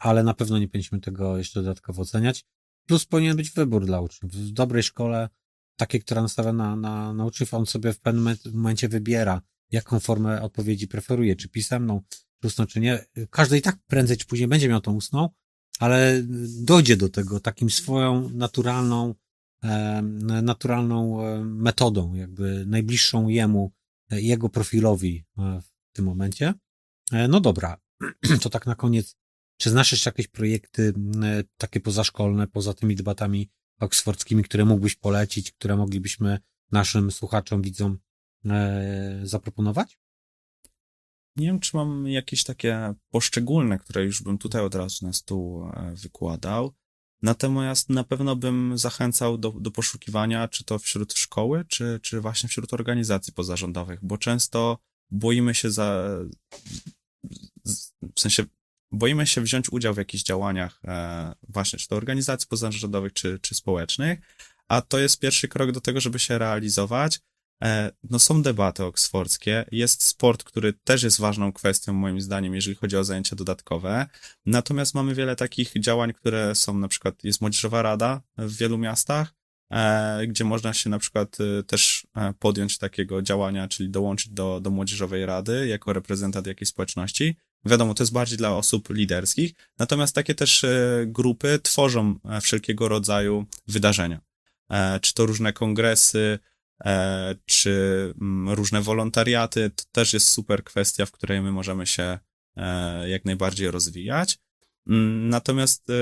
[0.00, 2.44] ale na pewno nie powinniśmy tego jeszcze dodatkowo oceniać.
[2.86, 4.32] Plus powinien być wybór dla uczniów.
[4.32, 5.28] W dobrej szkole,
[5.76, 10.42] takiej, która nastawia na, na, na uczniów, on sobie w pewnym momencie wybiera, jaką formę
[10.42, 12.00] odpowiedzi preferuje, czy pisemną,
[12.44, 13.04] ustną, czy nie.
[13.30, 15.28] Każdy i tak prędzej czy później będzie miał tą ustną,
[15.78, 16.22] ale
[16.60, 19.14] dojdzie do tego takim swoją naturalną,
[19.64, 20.02] e,
[20.42, 23.72] naturalną e, metodą, jakby najbliższą jemu,
[24.10, 26.54] e, jego profilowi w tym momencie.
[27.28, 27.76] No dobra,
[28.42, 29.16] to tak na koniec.
[29.56, 30.92] Czy znasz jeszcze jakieś projekty
[31.56, 36.38] takie pozaszkolne, poza tymi debatami oksfordzkimi, które mógłbyś polecić, które moglibyśmy
[36.72, 37.98] naszym słuchaczom, widzom
[39.22, 39.98] zaproponować?
[41.36, 45.68] Nie wiem, czy mam jakieś takie poszczególne, które już bym tutaj od razu na stół
[45.68, 46.74] e, wykładał.
[47.22, 52.48] Natomiast na pewno bym zachęcał do, do poszukiwania, czy to wśród szkoły, czy, czy właśnie
[52.48, 54.78] wśród organizacji pozarządowych, bo często
[55.10, 56.08] boimy się za,
[58.14, 58.44] w sensie
[58.92, 63.54] boimy się wziąć udział w jakichś działaniach, e, właśnie, czy to organizacji pozarządowych, czy, czy
[63.54, 64.20] społecznych,
[64.68, 67.20] a to jest pierwszy krok do tego, żeby się realizować,
[68.10, 72.96] no są debaty oksfordzkie, jest sport, który też jest ważną kwestią moim zdaniem, jeżeli chodzi
[72.96, 74.06] o zajęcia dodatkowe.
[74.46, 79.34] Natomiast mamy wiele takich działań, które są na przykład, jest Młodzieżowa Rada w wielu miastach,
[79.72, 82.06] e, gdzie można się na przykład e, też
[82.38, 87.36] podjąć takiego działania, czyli dołączyć do, do Młodzieżowej Rady jako reprezentant jakiejś społeczności.
[87.64, 90.66] Wiadomo, to jest bardziej dla osób liderskich, natomiast takie też
[91.06, 94.20] grupy tworzą wszelkiego rodzaju wydarzenia.
[95.00, 96.51] Czy to różne kongresy, E,
[97.46, 102.18] czy mm, różne wolontariaty, to też jest super kwestia, w której my możemy się
[102.56, 104.38] e, jak najbardziej rozwijać.
[104.88, 105.94] Mm, natomiast e,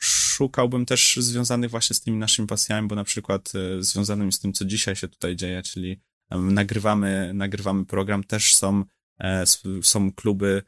[0.00, 4.64] szukałbym też związanych właśnie z tymi naszymi pasjami, bo na przykład związanymi z tym, co
[4.64, 6.00] dzisiaj się tutaj dzieje, czyli
[6.30, 8.84] nagrywamy, nagrywamy program, też są,
[9.82, 10.62] są kluby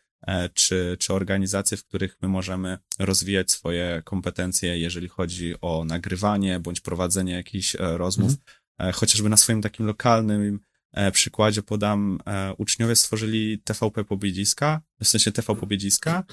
[0.55, 6.81] czy, czy organizacje, w których my możemy rozwijać swoje kompetencje, jeżeli chodzi o nagrywanie bądź
[6.81, 8.31] prowadzenie jakichś rozmów.
[8.31, 10.61] Mhm E, chociażby na swoim takim lokalnym
[10.93, 16.25] e, przykładzie podam, e, uczniowie stworzyli TVP Pobiedziska, w sensie TV Pobiedziska,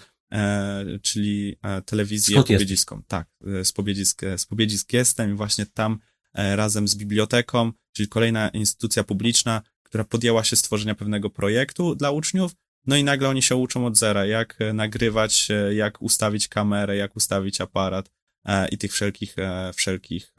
[1.02, 2.96] czyli telewizję Skąd pobiedziską.
[2.96, 3.08] Jest?
[3.08, 3.28] Tak,
[3.64, 6.00] z Pobiedzisk, z Pobiedzisk jestem i właśnie tam
[6.34, 12.52] razem z biblioteką, czyli kolejna instytucja publiczna, która podjęła się stworzenia pewnego projektu dla uczniów,
[12.86, 17.62] no i nagle oni się uczą od zera, jak nagrywać, jak ustawić kamerę, jak ustawić
[17.62, 18.19] aparat, E,
[18.72, 20.34] i tych wszelkich, e, wszelkich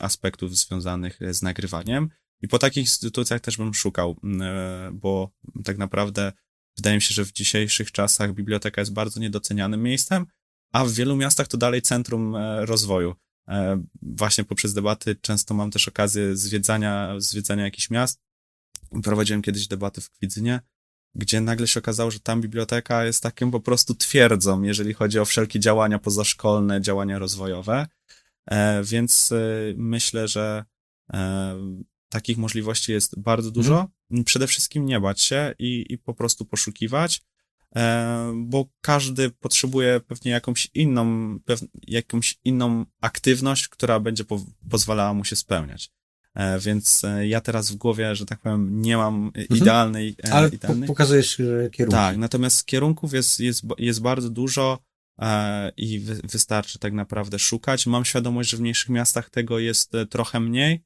[0.00, 2.08] aspektów związanych z nagrywaniem.
[2.42, 5.30] I po takich instytucjach też bym szukał, e, bo
[5.64, 6.32] tak naprawdę
[6.76, 10.26] wydaje mi się, że w dzisiejszych czasach biblioteka jest bardzo niedocenianym miejscem,
[10.72, 13.14] a w wielu miastach to dalej centrum rozwoju.
[14.02, 18.20] Właśnie poprzez debaty często mam też okazję zwiedzania, zwiedzania jakichś miast.
[19.02, 20.60] Prowadziłem kiedyś debaty w Kwidzynie
[21.14, 25.24] gdzie nagle się okazało, że tam biblioteka jest takim po prostu twierdzą, jeżeli chodzi o
[25.24, 27.86] wszelkie działania pozaszkolne, działania rozwojowe.
[28.46, 29.38] E, więc e,
[29.76, 30.64] myślę, że
[31.12, 31.56] e,
[32.08, 33.88] takich możliwości jest bardzo dużo.
[34.10, 34.24] Mhm.
[34.24, 37.22] Przede wszystkim nie bać się i, i po prostu poszukiwać,
[38.34, 41.38] bo każdy potrzebuje pewnie jakąś inną,
[41.86, 45.90] jakąś inną aktywność, która będzie po, pozwalała mu się spełniać.
[46.34, 49.46] E, więc e, ja teraz w głowie, że tak powiem, nie mam mhm.
[49.50, 50.16] idealnej.
[50.24, 50.86] E, Ale idealnej.
[50.86, 51.36] pokazujesz
[51.72, 51.84] kierunki.
[51.88, 54.78] Tak, natomiast kierunków jest, jest, jest bardzo dużo
[55.76, 57.86] i wystarczy tak naprawdę szukać.
[57.86, 60.84] Mam świadomość, że w mniejszych miastach tego jest trochę mniej,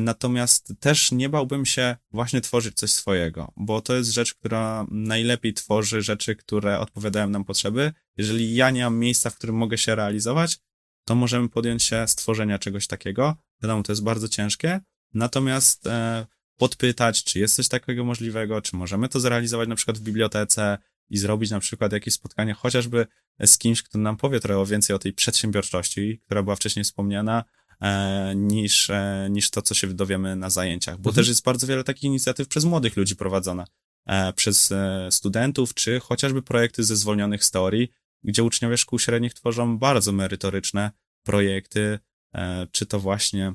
[0.00, 5.54] natomiast też nie bałbym się właśnie tworzyć coś swojego, bo to jest rzecz, która najlepiej
[5.54, 7.92] tworzy rzeczy, które odpowiadają nam potrzeby.
[8.16, 10.58] Jeżeli ja nie mam miejsca, w którym mogę się realizować,
[11.04, 13.36] to możemy podjąć się stworzenia czegoś takiego.
[13.62, 14.80] Wiadomo, to jest bardzo ciężkie,
[15.14, 16.26] natomiast e,
[16.56, 20.78] podpytać, czy jest coś takiego możliwego, czy możemy to zrealizować na przykład w bibliotece
[21.10, 23.06] i zrobić na przykład jakieś spotkanie chociażby
[23.46, 27.44] z kimś, kto nam powie trochę więcej o tej przedsiębiorczości, która była wcześniej wspomniana,
[27.80, 30.94] e, niż, e, niż to, co się dowiemy na zajęciach.
[30.94, 31.14] Bo mhm.
[31.14, 33.66] też jest bardzo wiele takich inicjatyw przez młodych ludzi prowadzona,
[34.06, 34.72] e, przez
[35.10, 37.88] studentów, czy chociażby projekty ze zwolnionych z teorii,
[38.24, 40.90] gdzie uczniowie szkół średnich tworzą bardzo merytoryczne
[41.22, 41.98] projekty,
[42.34, 43.54] e, czy to właśnie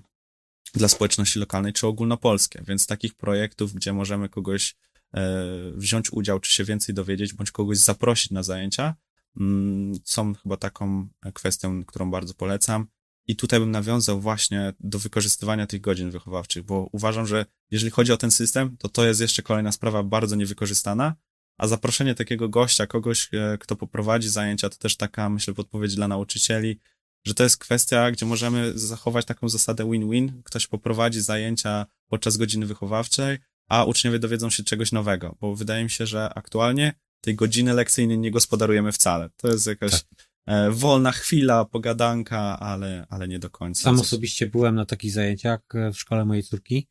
[0.73, 2.63] dla społeczności lokalnej, czy ogólnopolskie.
[2.67, 4.75] Więc takich projektów, gdzie możemy kogoś
[5.13, 5.45] e,
[5.75, 8.95] wziąć udział, czy się więcej dowiedzieć, bądź kogoś zaprosić na zajęcia,
[9.39, 12.87] mm, są chyba taką kwestią, którą bardzo polecam.
[13.27, 18.11] I tutaj bym nawiązał właśnie do wykorzystywania tych godzin wychowawczych, bo uważam, że jeżeli chodzi
[18.11, 21.15] o ten system, to to jest jeszcze kolejna sprawa bardzo niewykorzystana,
[21.59, 26.07] a zaproszenie takiego gościa, kogoś, e, kto poprowadzi zajęcia, to też taka, myślę, podpowiedź dla
[26.07, 26.79] nauczycieli,
[27.27, 30.41] że to jest kwestia, gdzie możemy zachować taką zasadę win-win.
[30.43, 33.37] Ktoś poprowadzi zajęcia podczas godziny wychowawczej,
[33.69, 38.19] a uczniowie dowiedzą się czegoś nowego, bo wydaje mi się, że aktualnie tej godziny lekcyjnej
[38.19, 39.29] nie gospodarujemy wcale.
[39.37, 40.29] To jest jakaś tak.
[40.47, 43.81] E, wolna chwila, pogadanka, ale, ale nie do końca.
[43.81, 46.87] Sam osobiście byłem na takich zajęciach e, w szkole mojej córki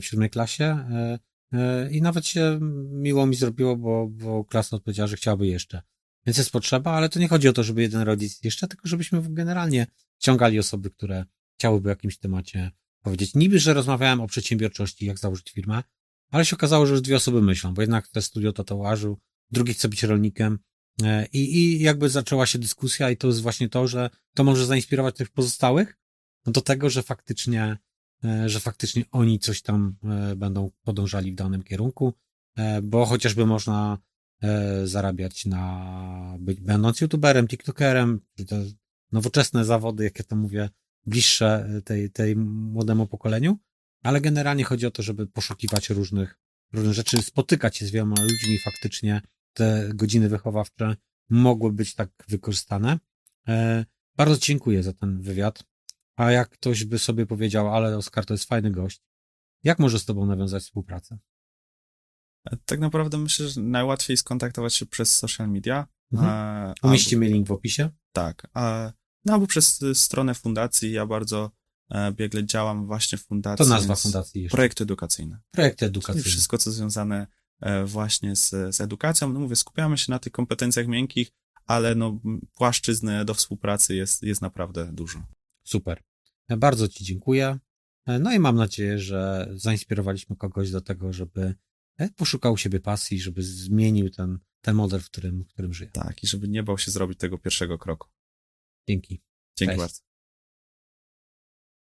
[0.00, 0.84] w siódmej klasie
[1.90, 2.58] i nawet się
[2.90, 5.82] miło mi zrobiło, bo, bo klasa odpowiedziała, że chciałaby jeszcze.
[6.26, 9.22] Więc jest potrzeba, ale to nie chodzi o to, żeby jeden rodzic jeszcze, tylko żebyśmy
[9.28, 9.86] generalnie
[10.18, 11.24] ściągali osoby, które
[11.58, 12.70] chciałyby o jakimś temacie
[13.02, 13.34] powiedzieć.
[13.34, 15.82] Niby, że rozmawiałem o przedsiębiorczości, jak założyć firmę,
[16.30, 19.18] ale się okazało, że już dwie osoby myślą, bo jednak te studio tatuażu,
[19.50, 20.58] drugi chce być rolnikiem
[21.02, 24.66] e, i, i jakby zaczęła się dyskusja i to jest właśnie to, że to może
[24.66, 25.98] zainspirować tych pozostałych
[26.46, 27.91] do tego, że faktycznie E,
[28.46, 32.14] że faktycznie oni coś tam e, będą podążali w danym kierunku,
[32.56, 33.98] e, bo chociażby można
[34.84, 38.20] zarabiać na, być, będąc youtuberem, tiktokerem,
[39.12, 40.70] nowoczesne zawody, jakie to mówię,
[41.06, 43.58] bliższe tej, tej młodemu pokoleniu,
[44.02, 46.38] ale generalnie chodzi o to, żeby poszukiwać różnych,
[46.72, 49.20] różnych rzeczy, spotykać się z wieloma ludźmi, faktycznie
[49.52, 50.96] te godziny wychowawcze
[51.30, 52.98] mogły być tak wykorzystane.
[54.16, 55.64] Bardzo dziękuję za ten wywiad.
[56.22, 59.02] A jak ktoś by sobie powiedział, ale Oskar to jest fajny gość,
[59.64, 61.18] Jak może z tobą nawiązać współpracę?
[62.64, 65.86] Tak naprawdę myślę, że najłatwiej skontaktować się przez social media.
[66.12, 66.74] Mhm.
[66.82, 67.90] Umieścimy link w opisie.
[68.12, 68.92] Tak, a,
[69.24, 70.92] no albo przez y, stronę fundacji.
[70.92, 71.50] Ja bardzo
[71.90, 73.66] e, biegle działam właśnie w fundacji.
[73.66, 74.56] To nazwa fundacji jeszcze.
[74.56, 75.40] Projekty edukacyjne.
[75.50, 76.24] Projekty Czyli edukacyjne.
[76.24, 77.26] wszystko, co związane
[77.60, 79.32] e, właśnie z, z edukacją.
[79.32, 81.30] No mówię, skupiamy się na tych kompetencjach miękkich,
[81.66, 85.22] ale no, m, płaszczyzny do współpracy jest, jest naprawdę dużo.
[85.64, 86.02] Super.
[86.56, 87.58] Bardzo Ci dziękuję.
[88.20, 91.54] No i mam nadzieję, że zainspirowaliśmy kogoś do tego, żeby
[91.98, 95.90] e, poszukał u siebie pasji, żeby zmienił ten, ten model, w którym, w którym żyje.
[95.90, 98.08] Tak, i żeby nie bał się zrobić tego pierwszego kroku.
[98.88, 99.22] Dzięki.
[99.58, 99.78] Dzięki Cześć.
[99.78, 100.11] bardzo.